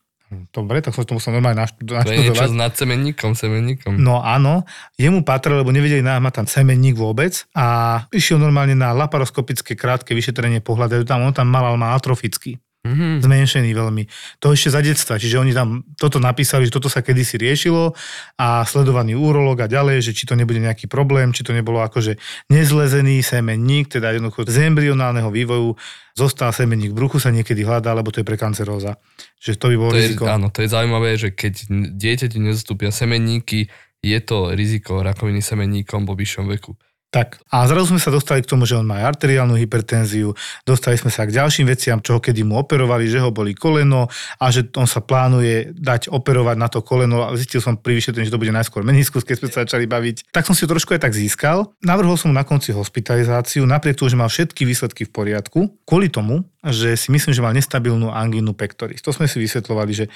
[0.52, 2.04] Dobre, tak som to musel normálne naštudovať.
[2.06, 3.98] To je niečo s nadsemenníkom, semenníkom.
[3.98, 4.68] No áno,
[5.00, 10.60] jemu patril, lebo nevedeli má tam semenník vôbec a išiel normálne na laparoskopické krátke vyšetrenie
[10.60, 13.26] pohľadajú tam, on tam mal, mal atrofický mm-hmm.
[13.26, 14.04] zmenšený veľmi.
[14.46, 17.98] To ešte za detstva, čiže oni tam toto napísali, že toto sa kedysi riešilo
[18.38, 22.22] a sledovaný úrolog a ďalej, že či to nebude nejaký problém, či to nebolo akože
[22.54, 25.74] nezlezený semenník, teda jednoducho z embryonálneho vývoju
[26.16, 28.96] zostal semenník v bruchu sa niekedy hľadá, lebo to je pre kanceróza.
[29.42, 30.24] Že to by bolo to riziko.
[30.24, 31.54] Je, áno, to je zaujímavé, že keď
[31.92, 33.68] dieťaťu nezostúpia semenníky,
[34.00, 36.78] je to riziko rakoviny semenníkom vo vyššom veku.
[37.16, 40.36] Tak a zrazu sme sa dostali k tomu, že on má arteriálnu hypertenziu,
[40.68, 44.46] dostali sme sa k ďalším veciam, čo kedy mu operovali, že ho boli koleno a
[44.52, 48.36] že on sa plánuje dať operovať na to koleno a zistil som pri vyšetrení, že
[48.36, 50.36] to bude najskôr meniskus, keď sme sa začali baviť.
[50.36, 51.72] Tak som si to trošku aj tak získal.
[51.80, 56.12] Navrhol som mu na konci hospitalizáciu, napriek tomu, že mal všetky výsledky v poriadku, kvôli
[56.12, 59.00] tomu, že si myslím, že mal nestabilnú angínu pectoris.
[59.08, 60.12] To sme si vysvetlovali, že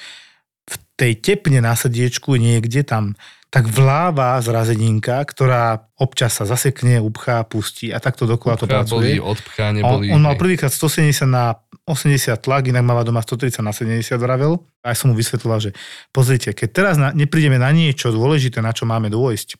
[0.68, 3.16] v tej tepne na srdiečku niekde tam
[3.50, 9.18] tak vláva zrazeninka, ktorá občas sa zasekne, upchá, pustí a takto dokola to pracuje.
[9.18, 10.14] Boli, odpchá, neboli.
[10.14, 14.62] On, on mal prvýkrát 170 na 80 tlak, inak máva doma 130 na 70 vravel.
[14.86, 15.70] A ja som mu vysvetloval, že
[16.14, 19.58] pozrite, keď teraz na, neprídeme na niečo dôležité, na čo máme dôjsť,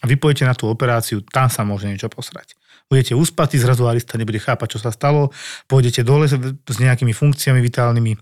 [0.00, 2.56] a vy pôjdete na tú operáciu, tam sa môže niečo posrať.
[2.88, 5.32] Budete uspatí, zrazu arista nebude chápať, čo sa stalo,
[5.68, 8.12] pôjdete dole s nejakými funkciami vitálnymi,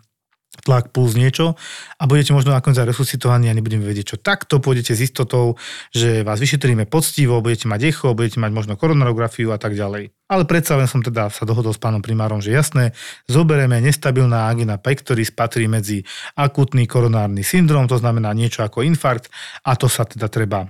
[0.65, 1.55] tlak, puls, niečo
[2.01, 4.17] a budete možno nakoniec aj resuscitovaní a nebudeme vedieť čo.
[4.19, 5.61] Takto pôjdete s istotou,
[5.95, 10.11] že vás vyšetríme poctivo, budete mať echo, budete mať možno koronarografiu a tak ďalej.
[10.29, 12.93] Ale predsa len som teda sa dohodol s pánom primárom, že jasné,
[13.31, 16.05] zoberieme nestabilná angina pectoris patrí medzi
[16.37, 19.33] akutný koronárny syndrom, to znamená niečo ako infarkt
[19.65, 20.69] a to sa teda treba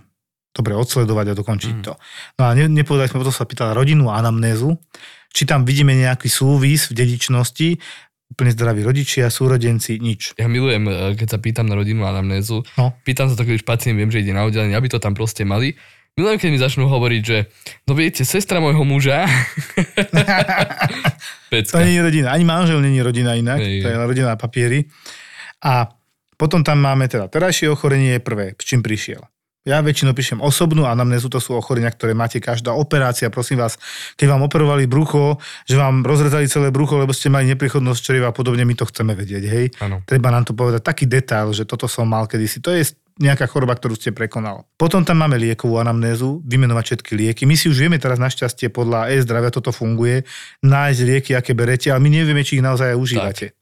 [0.55, 1.85] dobre odsledovať a dokončiť mm.
[1.87, 1.93] to.
[2.39, 4.75] No a nepovedali sme, potom sa pýtala rodinu anamnézu,
[5.29, 7.69] či tam vidíme nejaký súvis v dedičnosti
[8.29, 10.37] úplne zdraví rodičia, súrodenci, nič.
[10.37, 12.63] Ja milujem, e, keď sa pýtam na rodinu a anamnézu.
[12.77, 12.93] No.
[13.03, 15.49] Pýtam sa to, keď už pacient viem, že ide na oddelenie, aby to tam proste
[15.49, 15.75] mali.
[16.19, 17.47] Milujem, keď mi začnú hovoriť, že
[17.87, 19.23] no viete, sestra môjho muža.
[21.71, 22.35] to nie je rodina.
[22.35, 23.63] Ani manžel nie je rodina inak.
[23.63, 24.83] Hej, to je rodina na papieri.
[25.63, 25.87] A
[26.35, 29.23] potom tam máme teda terajšie ochorenie prvé, s čím prišiel.
[29.67, 33.29] Ja väčšinou píšem osobnú anamnézu, to sú ochorenia, ktoré máte každá operácia.
[33.29, 33.77] Prosím vás,
[34.15, 38.35] keď vám operovali brucho, že vám rozrezali celé brucho, lebo ste mali neprichodnosť čreva a
[38.37, 39.67] podobne, my to chceme vedieť, hej.
[39.83, 40.01] Ano.
[40.07, 42.63] Treba nám to povedať taký detail, že toto som mal kedysi.
[42.65, 44.63] To je nejaká choroba, ktorú ste prekonal.
[44.79, 47.43] Potom tam máme liekovú anamnézu, vymenovať všetky lieky.
[47.51, 50.23] My si už vieme teraz našťastie podľa e-zdravia toto funguje,
[50.63, 53.47] nájsť lieky, aké berete, ale my nevieme, či ich naozaj aj užívate.
[53.51, 53.59] Tak.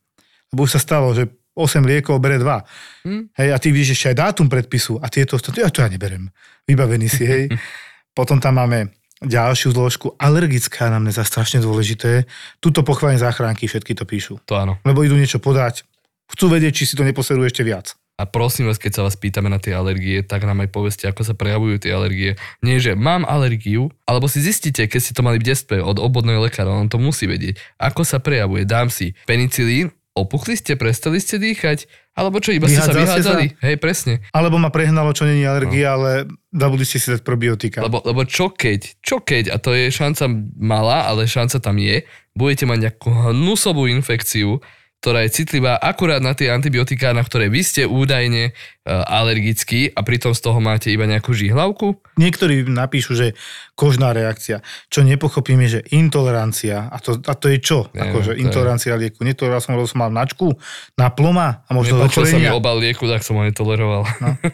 [0.53, 3.09] Lebo už sa stalo, že 8 liekov, bere 2.
[3.09, 3.33] Hmm.
[3.33, 6.29] Hej, a ty vidíš ešte aj dátum predpisu a tieto, to, ja to ja neberem.
[6.69, 7.49] Vybavený si, hej.
[8.19, 8.93] Potom tam máme
[9.25, 12.29] ďalšiu zložku, alergická nám za strašne dôležité.
[12.61, 14.37] Tuto pochválne záchranky všetky to píšu.
[14.45, 14.77] To áno.
[14.85, 15.89] Lebo idú niečo podať.
[16.29, 17.97] Chcú vedieť, či si to neposeruje ešte viac.
[18.17, 21.21] A prosím vás, keď sa vás pýtame na tie alergie, tak nám aj povedzte, ako
[21.21, 22.41] sa prejavujú tie alergie.
[22.65, 26.49] Nie, že mám alergiu, alebo si zistíte, keď ste to mali v detstve od obvodného
[26.49, 27.61] lekára, on to musí vedieť.
[27.77, 28.65] Ako sa prejavuje?
[28.65, 31.85] Dám si penicilín, opuchli ste, prestali ste dýchať,
[32.17, 33.45] alebo čo, iba ste sa vyhádzali?
[33.53, 33.61] Sa?
[33.69, 34.25] Hej, presne.
[34.33, 35.97] Alebo ma prehnalo, čo není alergia, no.
[36.01, 36.11] ale
[36.49, 37.85] zabudli ste si dať probiotika.
[37.85, 40.25] Lebo, lebo čo keď, čo keď, a to je šanca
[40.57, 44.65] malá, ale šanca tam je, budete mať nejakú hnusovú infekciu,
[45.01, 50.01] ktorá je citlivá akurát na tie antibiotiká, na ktoré vy ste údajne uh, alergickí a
[50.03, 52.01] pritom z toho máte iba nejakú žihlavku?
[52.19, 53.39] Niektorí napíšu, že
[53.77, 54.65] kožná reakcia.
[54.91, 56.91] Čo nepochopím je, že intolerancia.
[56.91, 57.93] A to, a to je čo?
[57.93, 59.07] Nie, akože intolerancia je...
[59.07, 59.23] lieku.
[59.23, 60.57] Netoleroval som, lebo som mal načku
[60.99, 64.09] na ploma a možno Nepáčil sa mi obal lieku, tak som ho netoleroval.
[64.19, 64.35] No.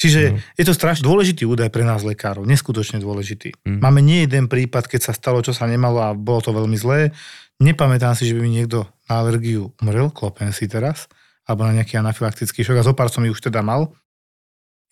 [0.00, 0.38] Čiže no.
[0.58, 3.54] je to strašne dôležitý údaj pre nás lekárov, neskutočne dôležitý.
[3.62, 3.78] Mm.
[3.78, 7.14] Máme nie jeden prípad, keď sa stalo, čo sa nemalo a bolo to veľmi zlé.
[7.62, 11.06] Nepamätám si, že by mi niekto na alergiu umrel, klopem si teraz,
[11.46, 13.94] alebo na nejaký anafylaktický šok a zopár som ich už teda mal.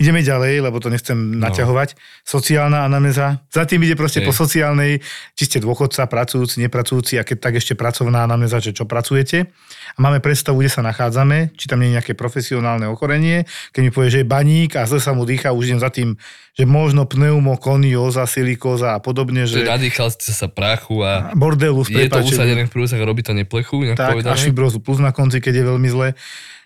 [0.03, 1.47] Ideme ďalej, lebo to nechcem no.
[1.47, 1.95] naťahovať.
[2.27, 3.39] Sociálna anamnéza.
[3.47, 4.27] Za tým ide proste Ej.
[4.27, 4.99] po sociálnej,
[5.39, 9.47] či ste dôchodca, pracujúci, nepracujúci a keď tak ešte pracovná anamnéza, že čo pracujete.
[9.95, 13.47] A máme predstavu, kde sa nachádzame, či tam nie je nejaké profesionálne ochorenie.
[13.71, 16.19] Keď mi povie, že je baník a zle sa mu dýcha, už idem za tým,
[16.53, 19.47] že možno pneumokonióza, silikóza a podobne.
[19.47, 23.23] Že, že nadýchal ste sa prachu a bordelu je to usadené v prúsach a robí
[23.23, 23.95] to neplechu.
[23.95, 24.35] Tak, povedané.
[24.35, 26.09] a fibrozu plus na konci, keď je veľmi zle.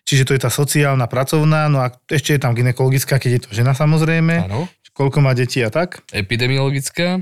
[0.06, 3.50] Čiže to je tá sociálna, pracovná, no a ešte je tam ginekologická, keď je to
[3.50, 4.46] žena samozrejme.
[4.46, 4.70] Áno.
[4.94, 6.06] Koľko má detí a tak.
[6.14, 7.20] Epidemiologická.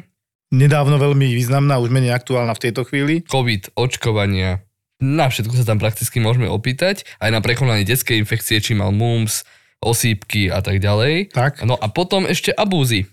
[0.54, 3.24] Nedávno veľmi významná, už menej aktuálna v tejto chvíli.
[3.26, 4.62] COVID, očkovania.
[5.02, 7.02] Na všetko sa tam prakticky môžeme opýtať.
[7.18, 9.42] Aj na prekonanie detskej infekcie, či mal mumps,
[9.82, 11.34] osýpky a tak ďalej.
[11.34, 11.66] Tak.
[11.66, 13.10] No a potom ešte abúzy.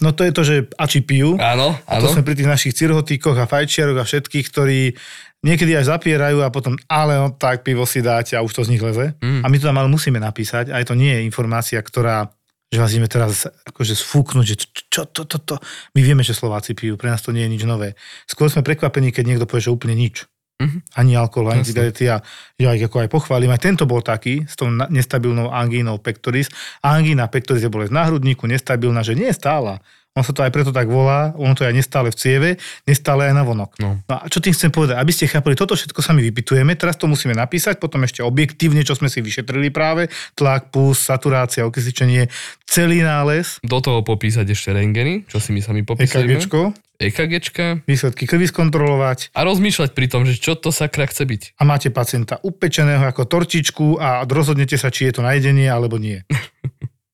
[0.00, 1.36] No to je to, že ači pijú.
[1.36, 1.86] Áno, áno.
[1.86, 4.96] A to sme pri tých našich cirhotíkoch a fajčiaroch a všetkých, ktorí
[5.40, 8.76] niekedy až zapierajú a potom, ale no tak pivo si dáte a už to z
[8.76, 9.16] nich leze.
[9.20, 9.40] Mm.
[9.44, 12.28] A my to tam ale musíme napísať, aj to nie je informácia, ktorá
[12.70, 14.56] že vás ideme teraz akože sfúknuť, že
[14.94, 15.58] čo to, to, to.
[15.98, 17.98] My vieme, že Slováci pijú, pre nás to nie je nič nové.
[18.30, 20.30] Skôr sme prekvapení, keď niekto povie, že úplne nič.
[20.62, 20.80] Mm-hmm.
[20.94, 22.06] Ani alkohol, ani cigarety.
[22.06, 22.22] Ja,
[22.62, 23.50] ja ich ako aj pochválim.
[23.50, 26.46] Aj tento bol taký, s tou nestabilnou angínou pectoris.
[26.86, 29.82] Angína pectoris je bolesť na hrudníku, nestabilná, že nie je stála
[30.18, 32.48] on sa to aj preto tak volá, ono to je aj nestále v cieve,
[32.82, 33.78] nestále aj na vonok.
[33.78, 34.02] No.
[34.02, 34.98] no a čo tým chcem povedať?
[34.98, 38.82] Aby ste chápali, toto všetko sa my vypitujeme, teraz to musíme napísať, potom ešte objektívne,
[38.82, 42.26] čo sme si vyšetrili práve, tlak, puls, saturácia, okysličenie,
[42.66, 43.62] celý nález.
[43.62, 46.26] Do toho popísať ešte rengeny, čo si my sami popísame.
[46.26, 46.90] EKGčko.
[47.00, 47.88] EKGčka.
[47.88, 49.32] Výsledky krvi skontrolovať.
[49.32, 51.42] A rozmýšľať pri tom, že čo to sakra chce byť.
[51.56, 56.20] A máte pacienta upečeného ako tortičku a rozhodnete sa, či je to najedenie alebo nie.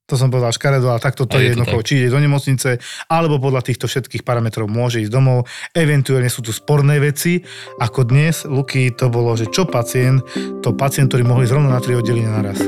[0.07, 2.79] to som povedal škaredo, ale takto to je, je jednoducho, či ide do nemocnice,
[3.11, 5.51] alebo podľa týchto všetkých parametrov môže ísť domov.
[5.75, 7.42] Eventuálne sú tu sporné veci,
[7.83, 10.23] ako dnes, Luky, to bolo, že čo pacient,
[10.62, 12.62] to pacient, ktorý mohli zrovna na tri oddelenia naraz.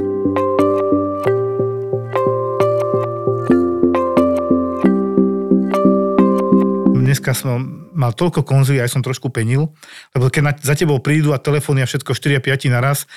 [7.08, 9.72] dneska som mal toľko konzulí, aj som trošku penil,
[10.12, 13.08] lebo keď na, za tebou prídu a telefóny a všetko 4 a 5 naraz,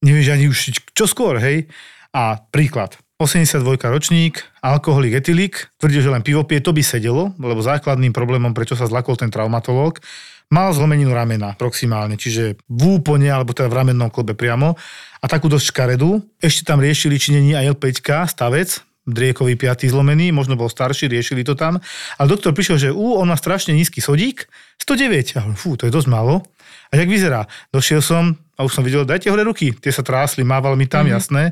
[0.00, 1.68] nevieš ani už čo skôr, hej.
[2.16, 7.64] A príklad, 82 ročník, alkoholik, etylik, tvrdil, že len pivo pije, to by sedelo, lebo
[7.64, 10.04] základným problémom, prečo sa zlakol ten traumatológ,
[10.52, 14.76] mal zlomeninu ramena proximálne, čiže v úplne, alebo teda v ramennom klobe priamo
[15.18, 16.20] a takú dosť škaredu.
[16.36, 18.68] Ešte tam riešili, či není aj L5, stavec,
[19.08, 21.80] driekový piatý zlomený, možno bol starší, riešili to tam.
[22.16, 24.48] Ale doktor prišiel, že ú, on má strašne nízky sodík,
[24.80, 25.40] 109.
[25.40, 26.44] A fú, to je dosť málo.
[26.92, 27.48] A jak vyzerá?
[27.72, 29.74] Došiel som a už som videl, dajte hore ruky.
[29.74, 31.16] Tie sa trásli, mával mi tam, mm-hmm.
[31.16, 31.42] jasné.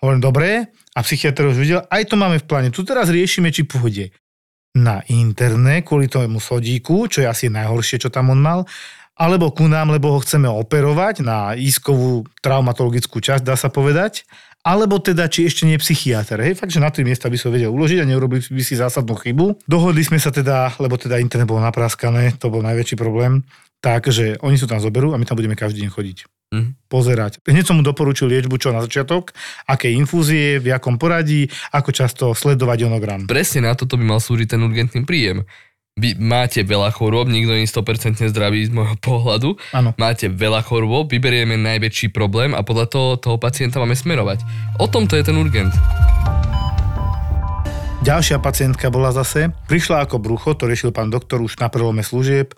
[0.00, 0.72] Hovorím, dobre.
[0.96, 2.68] A psychiatr už videl, aj to máme v pláne.
[2.72, 4.10] Tu teraz riešime, či pôjde
[4.74, 8.60] na internet kvôli tomu sodíku, čo je asi najhoršie, čo tam on mal,
[9.18, 14.24] alebo ku nám, lebo ho chceme operovať na iskovú traumatologickú časť, dá sa povedať,
[14.64, 16.40] alebo teda, či ešte nie je psychiatr.
[16.40, 19.16] Hej, fakt, že na tri miesta by som vedel uložiť a neurobili by si zásadnú
[19.16, 19.64] chybu.
[19.64, 23.44] Dohodli sme sa teda, lebo teda internet bol napraskané, to bol najväčší problém,
[23.80, 26.18] takže oni sú tam zoberú a my tam budeme každý deň chodiť.
[26.50, 26.74] Mm.
[26.90, 27.38] Pozerať.
[27.46, 29.32] Hneď som mu doporučil liečbu čo na začiatok,
[29.70, 33.24] aké infúzie, v akom poradí, ako často sledovať onogram.
[33.30, 35.46] Presne na toto by mal slúžiť ten urgentný príjem
[36.00, 39.60] vy máte veľa chorôb, nikto nie je 100% zdravý z môjho pohľadu.
[39.76, 39.92] Ano.
[40.00, 44.40] Máte veľa chorôb, vyberieme najväčší problém a podľa toho toho pacienta máme smerovať.
[44.80, 45.72] O tom to je ten urgent.
[48.00, 52.56] Ďalšia pacientka bola zase, prišla ako brucho, to riešil pán doktor už na prelome služieb.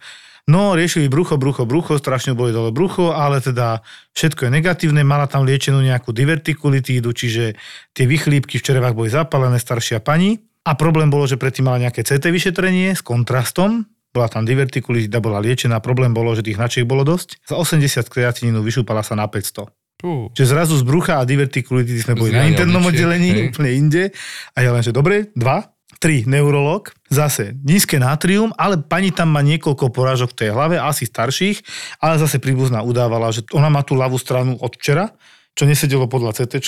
[0.50, 3.86] No, riešili brucho, brucho, brucho, strašne boli dole brucho, ale teda
[4.18, 5.06] všetko je negatívne.
[5.06, 7.54] Mala tam liečenú nejakú divertikulitídu, čiže
[7.94, 10.42] tie vychlípky v čerevách boli zapálené, staršia pani.
[10.66, 15.40] A problém bolo, že predtým mala nejaké CT vyšetrenie s kontrastom, bola tam divertikulita, bola
[15.40, 17.48] liečená, problém bolo, že tých hnačiek bolo dosť.
[17.48, 19.72] Za 80 kreatininu vyšúpala sa na 500.
[20.02, 20.28] Uh.
[20.34, 24.02] Čiže zrazu z brucha a divertikulity sme boli na internom oddelení, úplne inde.
[24.52, 25.71] A ja len, že dobre, dva,
[26.02, 31.06] tri, neurolog, zase nízke nátrium, ale pani tam má niekoľko porážok v tej hlave, asi
[31.06, 31.62] starších,
[32.02, 35.14] ale zase príbuzná udávala, že ona má tú ľavú stranu od včera,
[35.54, 36.58] čo nesedelo podľa CT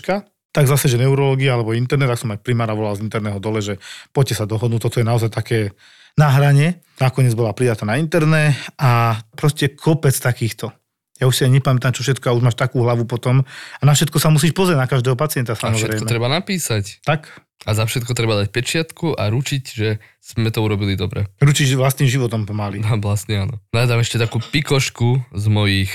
[0.55, 3.83] tak zase, že neurológia alebo internet, tak som aj primára volal z interného dole, že
[4.14, 5.75] poďte sa dohodnúť, toto je naozaj také
[6.14, 6.79] na hrane.
[7.03, 10.70] Nakoniec bola prijatá na interné a proste kopec takýchto.
[11.22, 13.46] Ja už si aj nepamätám, čo všetko, a už máš takú hlavu potom.
[13.79, 15.79] A na všetko sa musíš pozrieť, na každého pacienta samozrejme.
[15.79, 16.98] A všetko treba napísať.
[17.07, 17.31] Tak.
[17.64, 21.31] A za všetko treba dať pečiatku a ručiť, že sme to urobili dobre.
[21.38, 22.83] Ručiť vlastným životom pomaly.
[22.83, 23.55] No, vlastne áno.
[23.70, 25.90] Dám ešte takú pikošku z mojich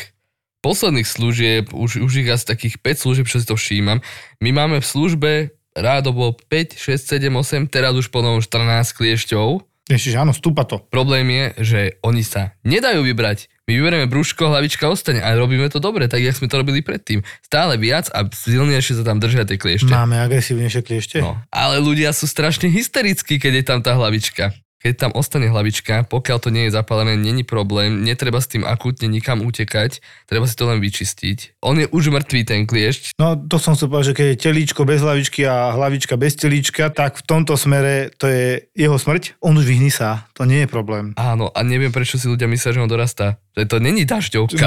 [0.60, 4.04] posledných služieb, už, už ich asi takých 5 služieb, čo si to všímam.
[4.44, 5.32] My máme v službe
[5.76, 9.64] rádovo 5, 6, 7, 8, teraz už potom 14 kliešťov.
[9.90, 10.78] Ježiš, áno, stúpa to.
[10.94, 13.50] Problém je, že oni sa nedajú vybrať.
[13.70, 17.22] My vyberieme brúško, hlavička ostane a robíme to dobre, tak jak sme to robili predtým.
[17.46, 19.94] Stále viac a silnejšie sa tam držia tie kliešte.
[19.94, 21.22] Máme agresívnejšie kliešte.
[21.22, 26.08] No, ale ľudia sú strašne hysterickí, keď je tam tá hlavička keď tam ostane hlavička,
[26.08, 30.56] pokiaľ to nie je zapálené, není problém, netreba s tým akútne nikam utekať, treba si
[30.56, 31.60] to len vyčistiť.
[31.60, 33.20] On je už mŕtvý ten kliešť.
[33.20, 36.88] No to som chcel povedať, že keď je telíčko bez hlavičky a hlavička bez telíčka,
[36.96, 39.36] tak v tomto smere to je jeho smrť.
[39.44, 41.12] On už vyhní sa, to nie je problém.
[41.20, 43.36] Áno, a neviem prečo si ľudia myslia, že on dorastá.
[43.60, 44.66] Že to není dažďovka.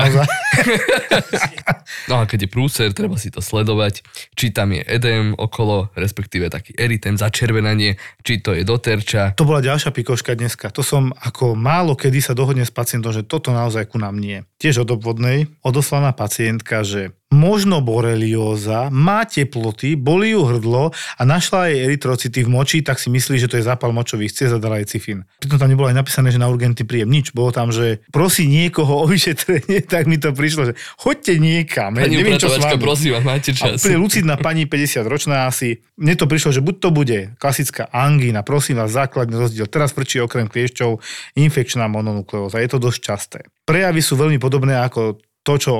[2.12, 4.05] no a keď je prúser, treba si to sledovať,
[4.37, 9.33] či tam je edém okolo, respektíve taký eritém, začervenanie, či to je doterča.
[9.40, 10.75] To bola ďalšia pikoška dneska.
[10.75, 14.43] To som ako málo kedy sa dohodne s pacientom, že toto naozaj ku nám nie.
[14.59, 21.73] Tiež od obvodnej odoslaná pacientka, že možno borelióza, má teploty, boli ju hrdlo a našla
[21.73, 24.79] jej eritrocity v moči, tak si myslí, že to je zápal močových ciest a dala
[24.85, 25.25] jej cifin.
[25.40, 27.33] Pritom tam nebolo aj napísané, že na urgentný príjem nič.
[27.33, 31.97] Bolo tam, že prosí niekoho o vyšetrenie, tak mi to prišlo, že choďte niekam.
[31.97, 32.77] Pani neviem, čo s vami.
[32.77, 33.81] prosím vás, máte čas.
[33.81, 35.81] A lucidná pani, 50 ročná asi.
[35.97, 39.64] Mne to prišlo, že buď to bude klasická angína, prosím vás, základný rozdiel.
[39.73, 41.01] Teraz prčí okrem kliešťov
[41.40, 42.61] infekčná mononukleóza.
[42.61, 43.38] Je to dosť časté.
[43.64, 45.73] Prejavy sú veľmi podobné ako to, čo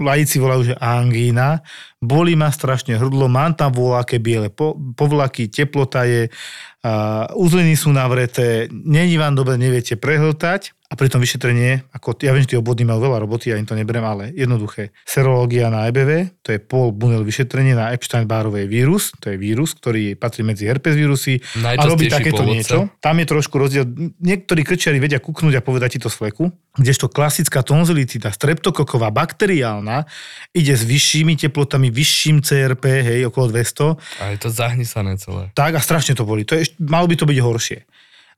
[0.00, 1.60] laici volajú, že angína,
[2.00, 4.48] bolí ma strašne hrdlo, mám tam voľaké biele
[4.96, 11.22] povlaky, teplota je, uh, uzliny sú navreté, není vám dobre, neviete prehltať a pri tom
[11.22, 14.34] vyšetrenie, ako ja viem, že tí obvodní majú veľa roboty, ja im to neberem, ale
[14.34, 14.90] jednoduché.
[15.06, 20.18] Serológia na EBV, to je pol bunel vyšetrenie na Epstein-Barovej vírus, to je vírus, ktorý
[20.18, 22.50] patrí medzi herpes vírusy a robí takéto pôvodca.
[22.50, 22.78] niečo.
[22.98, 23.86] Tam je trošku rozdiel.
[24.18, 30.10] Niektorí krčiari vedia kúknúť a povedať ti to z fleku, kdežto klasická tonzilitida, streptokoková, bakteriálna,
[30.50, 33.94] ide s vyššími teplotami, vyšším CRP, hej, okolo 200.
[34.26, 35.54] A je to zahnisané celé.
[35.54, 36.42] Tak a strašne to boli.
[36.50, 37.78] To je, malo by to byť horšie.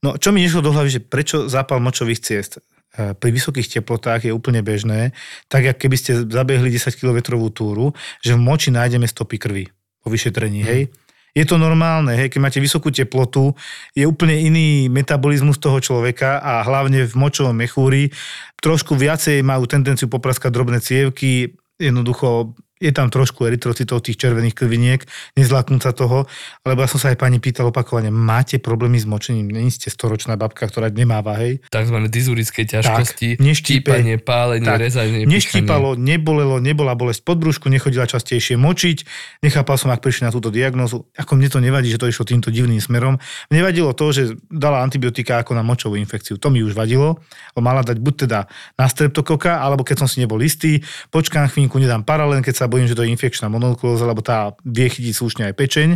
[0.02, 2.58] No, čo mi nešlo do hlavy, že prečo zápal močových ciest?
[2.58, 5.14] E, pri vysokých teplotách je úplne bežné,
[5.46, 9.64] tak ako keby ste zabehli 10 km túru, že v moči nájdeme stopy krvi
[10.02, 10.90] po vyšetrení, hej.
[11.32, 13.56] Je to normálne, hej, keď máte vysokú teplotu,
[13.96, 18.12] je úplne iný metabolizmus toho človeka a hlavne v močovom mechúri.
[18.60, 22.52] Trošku viacej majú tendenciu popraskať drobné cievky, jednoducho
[22.82, 25.06] je tam trošku erytrocitov tých červených krviniek,
[25.38, 26.26] nezláknúť sa toho,
[26.66, 30.34] lebo ja som sa aj pani pýtal opakovane, máte problémy s močením, není ste storočná
[30.34, 31.62] babka, ktorá nemá váhej.
[31.70, 38.10] Takzvané dizurické ťažkosti, tak, neštípanie, pálenie, tak, rezanie, Neštípalo, nebolelo, nebola bolesť pod brúšku, nechodila
[38.10, 38.98] častejšie močiť,
[39.46, 41.06] nechápal som, ak prišli na túto diagnózu.
[41.14, 43.22] Ako mne to nevadí, že to išlo týmto divným smerom.
[43.52, 46.40] Mne vadilo to, že dala antibiotika ako na močovú infekciu.
[46.40, 47.22] To mi už vadilo.
[47.54, 50.82] Mala dať buď teda na streptokoka, alebo keď som si nebol istý,
[51.14, 54.88] počkám chvíľku, nedám paralén, keď sa bojím, že to je infekčná mononuklóza, lebo tá vie
[54.88, 55.88] chytiť slušne aj pečeň.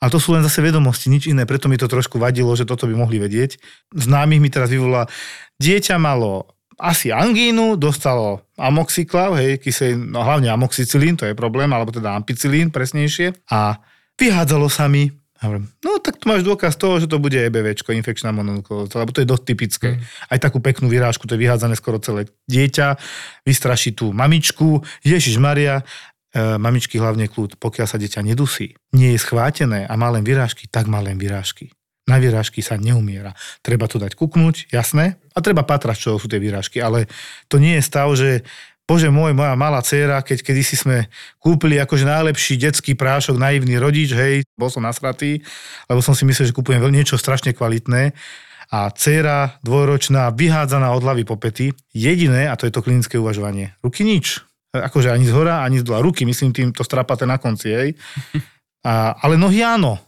[0.00, 2.88] A to sú len zase vedomosti, nič iné, preto mi to trošku vadilo, že toto
[2.88, 3.60] by mohli vedieť.
[3.92, 5.08] Známych mi teraz vyvolá,
[5.60, 11.88] dieťa malo asi angínu, dostalo amoxyklav, hej, kyselý, no hlavne amoxicilín, to je problém, alebo
[11.92, 13.32] teda ampicilín presnejšie.
[13.48, 13.80] A
[14.20, 15.08] vyhádzalo sa mi,
[15.44, 19.20] hovorím, no tak tu máš dôkaz toho, že to bude EBVčko, infekčná mononuklóza, lebo to
[19.20, 19.88] je dosť typické.
[19.96, 20.00] Mm.
[20.32, 22.96] Aj takú peknú vyrážku, to je vyhádzané skoro celé dieťa,
[23.44, 25.84] vystraší tú mamičku, Ježiš Maria,
[26.32, 30.64] e, mamičky hlavne kľud, pokiaľ sa dieťa nedusí, nie je schvátené a má len vyrážky,
[30.70, 31.68] tak má len vyrážky.
[32.06, 33.34] Na vyrážky sa neumiera.
[33.66, 37.10] Treba to dať kuknúť, jasné, a treba patrať, čo sú tie vyrážky, ale
[37.50, 38.46] to nie je stav, že
[38.86, 41.10] Bože môj, moja malá dcéra, keď kedysi sme
[41.42, 45.42] kúpili akože najlepší detský prášok, naivný rodič, hej, bol som nasratý,
[45.90, 48.14] lebo som si myslel, že kúpujem niečo strašne kvalitné
[48.70, 53.74] a dcéra dvojročná vyhádzaná od hlavy po pety, jediné, a to je to klinické uvažovanie,
[53.82, 54.46] ruky nič.
[54.70, 56.04] Akože ani z hora, ani z dola.
[56.04, 57.88] Ruky, myslím tým, to strapate na konci, hej.
[58.86, 59.98] A, ale nohy áno.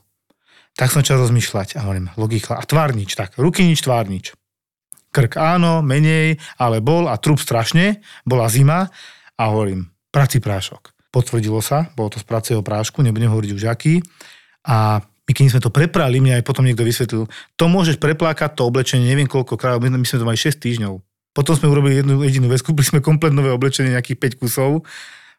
[0.79, 2.55] Tak som čas rozmýšľať a hovorím, logika.
[2.55, 3.35] A tvár nič, tak.
[3.35, 4.38] Ruky nič, tvár nič.
[5.19, 8.87] Krk áno, menej, ale bol a trup strašne, bola zima
[9.35, 10.95] a hovorím, prací prášok.
[11.11, 13.99] Potvrdilo sa, bolo to z pracieho prášku, nebudem hovoriť už aký.
[14.63, 17.27] A my keď sme to preprali, mňa aj potom niekto vysvetlil,
[17.59, 20.95] to môžeš preplákať, to oblečenie, neviem koľko krát, my sme to mali 6 týždňov.
[21.35, 24.87] Potom sme urobili jednu jedinú vec, kúpili sme komplet nové oblečenie, nejakých 5 kusov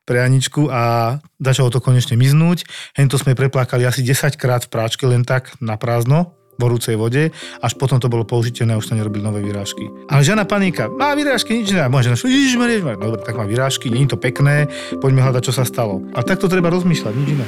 [0.04, 2.66] pre Aničku a začalo to konečne miznúť.
[2.98, 7.32] Hento sme preplákali asi 10 krát v práčke len tak na prázdno, horúcej vode,
[7.64, 9.88] až potom to bolo použiteľné a už sa nerobili nové vyrážky.
[10.12, 11.88] Ale žiadna panika, má vyrážky, nič nedá.
[11.88, 12.68] Môže žena, ježiš, no
[13.00, 14.68] dobre, tak má vyrážky, nie je to pekné,
[15.00, 16.04] poďme hľadať, čo sa stalo.
[16.14, 17.48] A takto treba rozmýšľať, nič iné.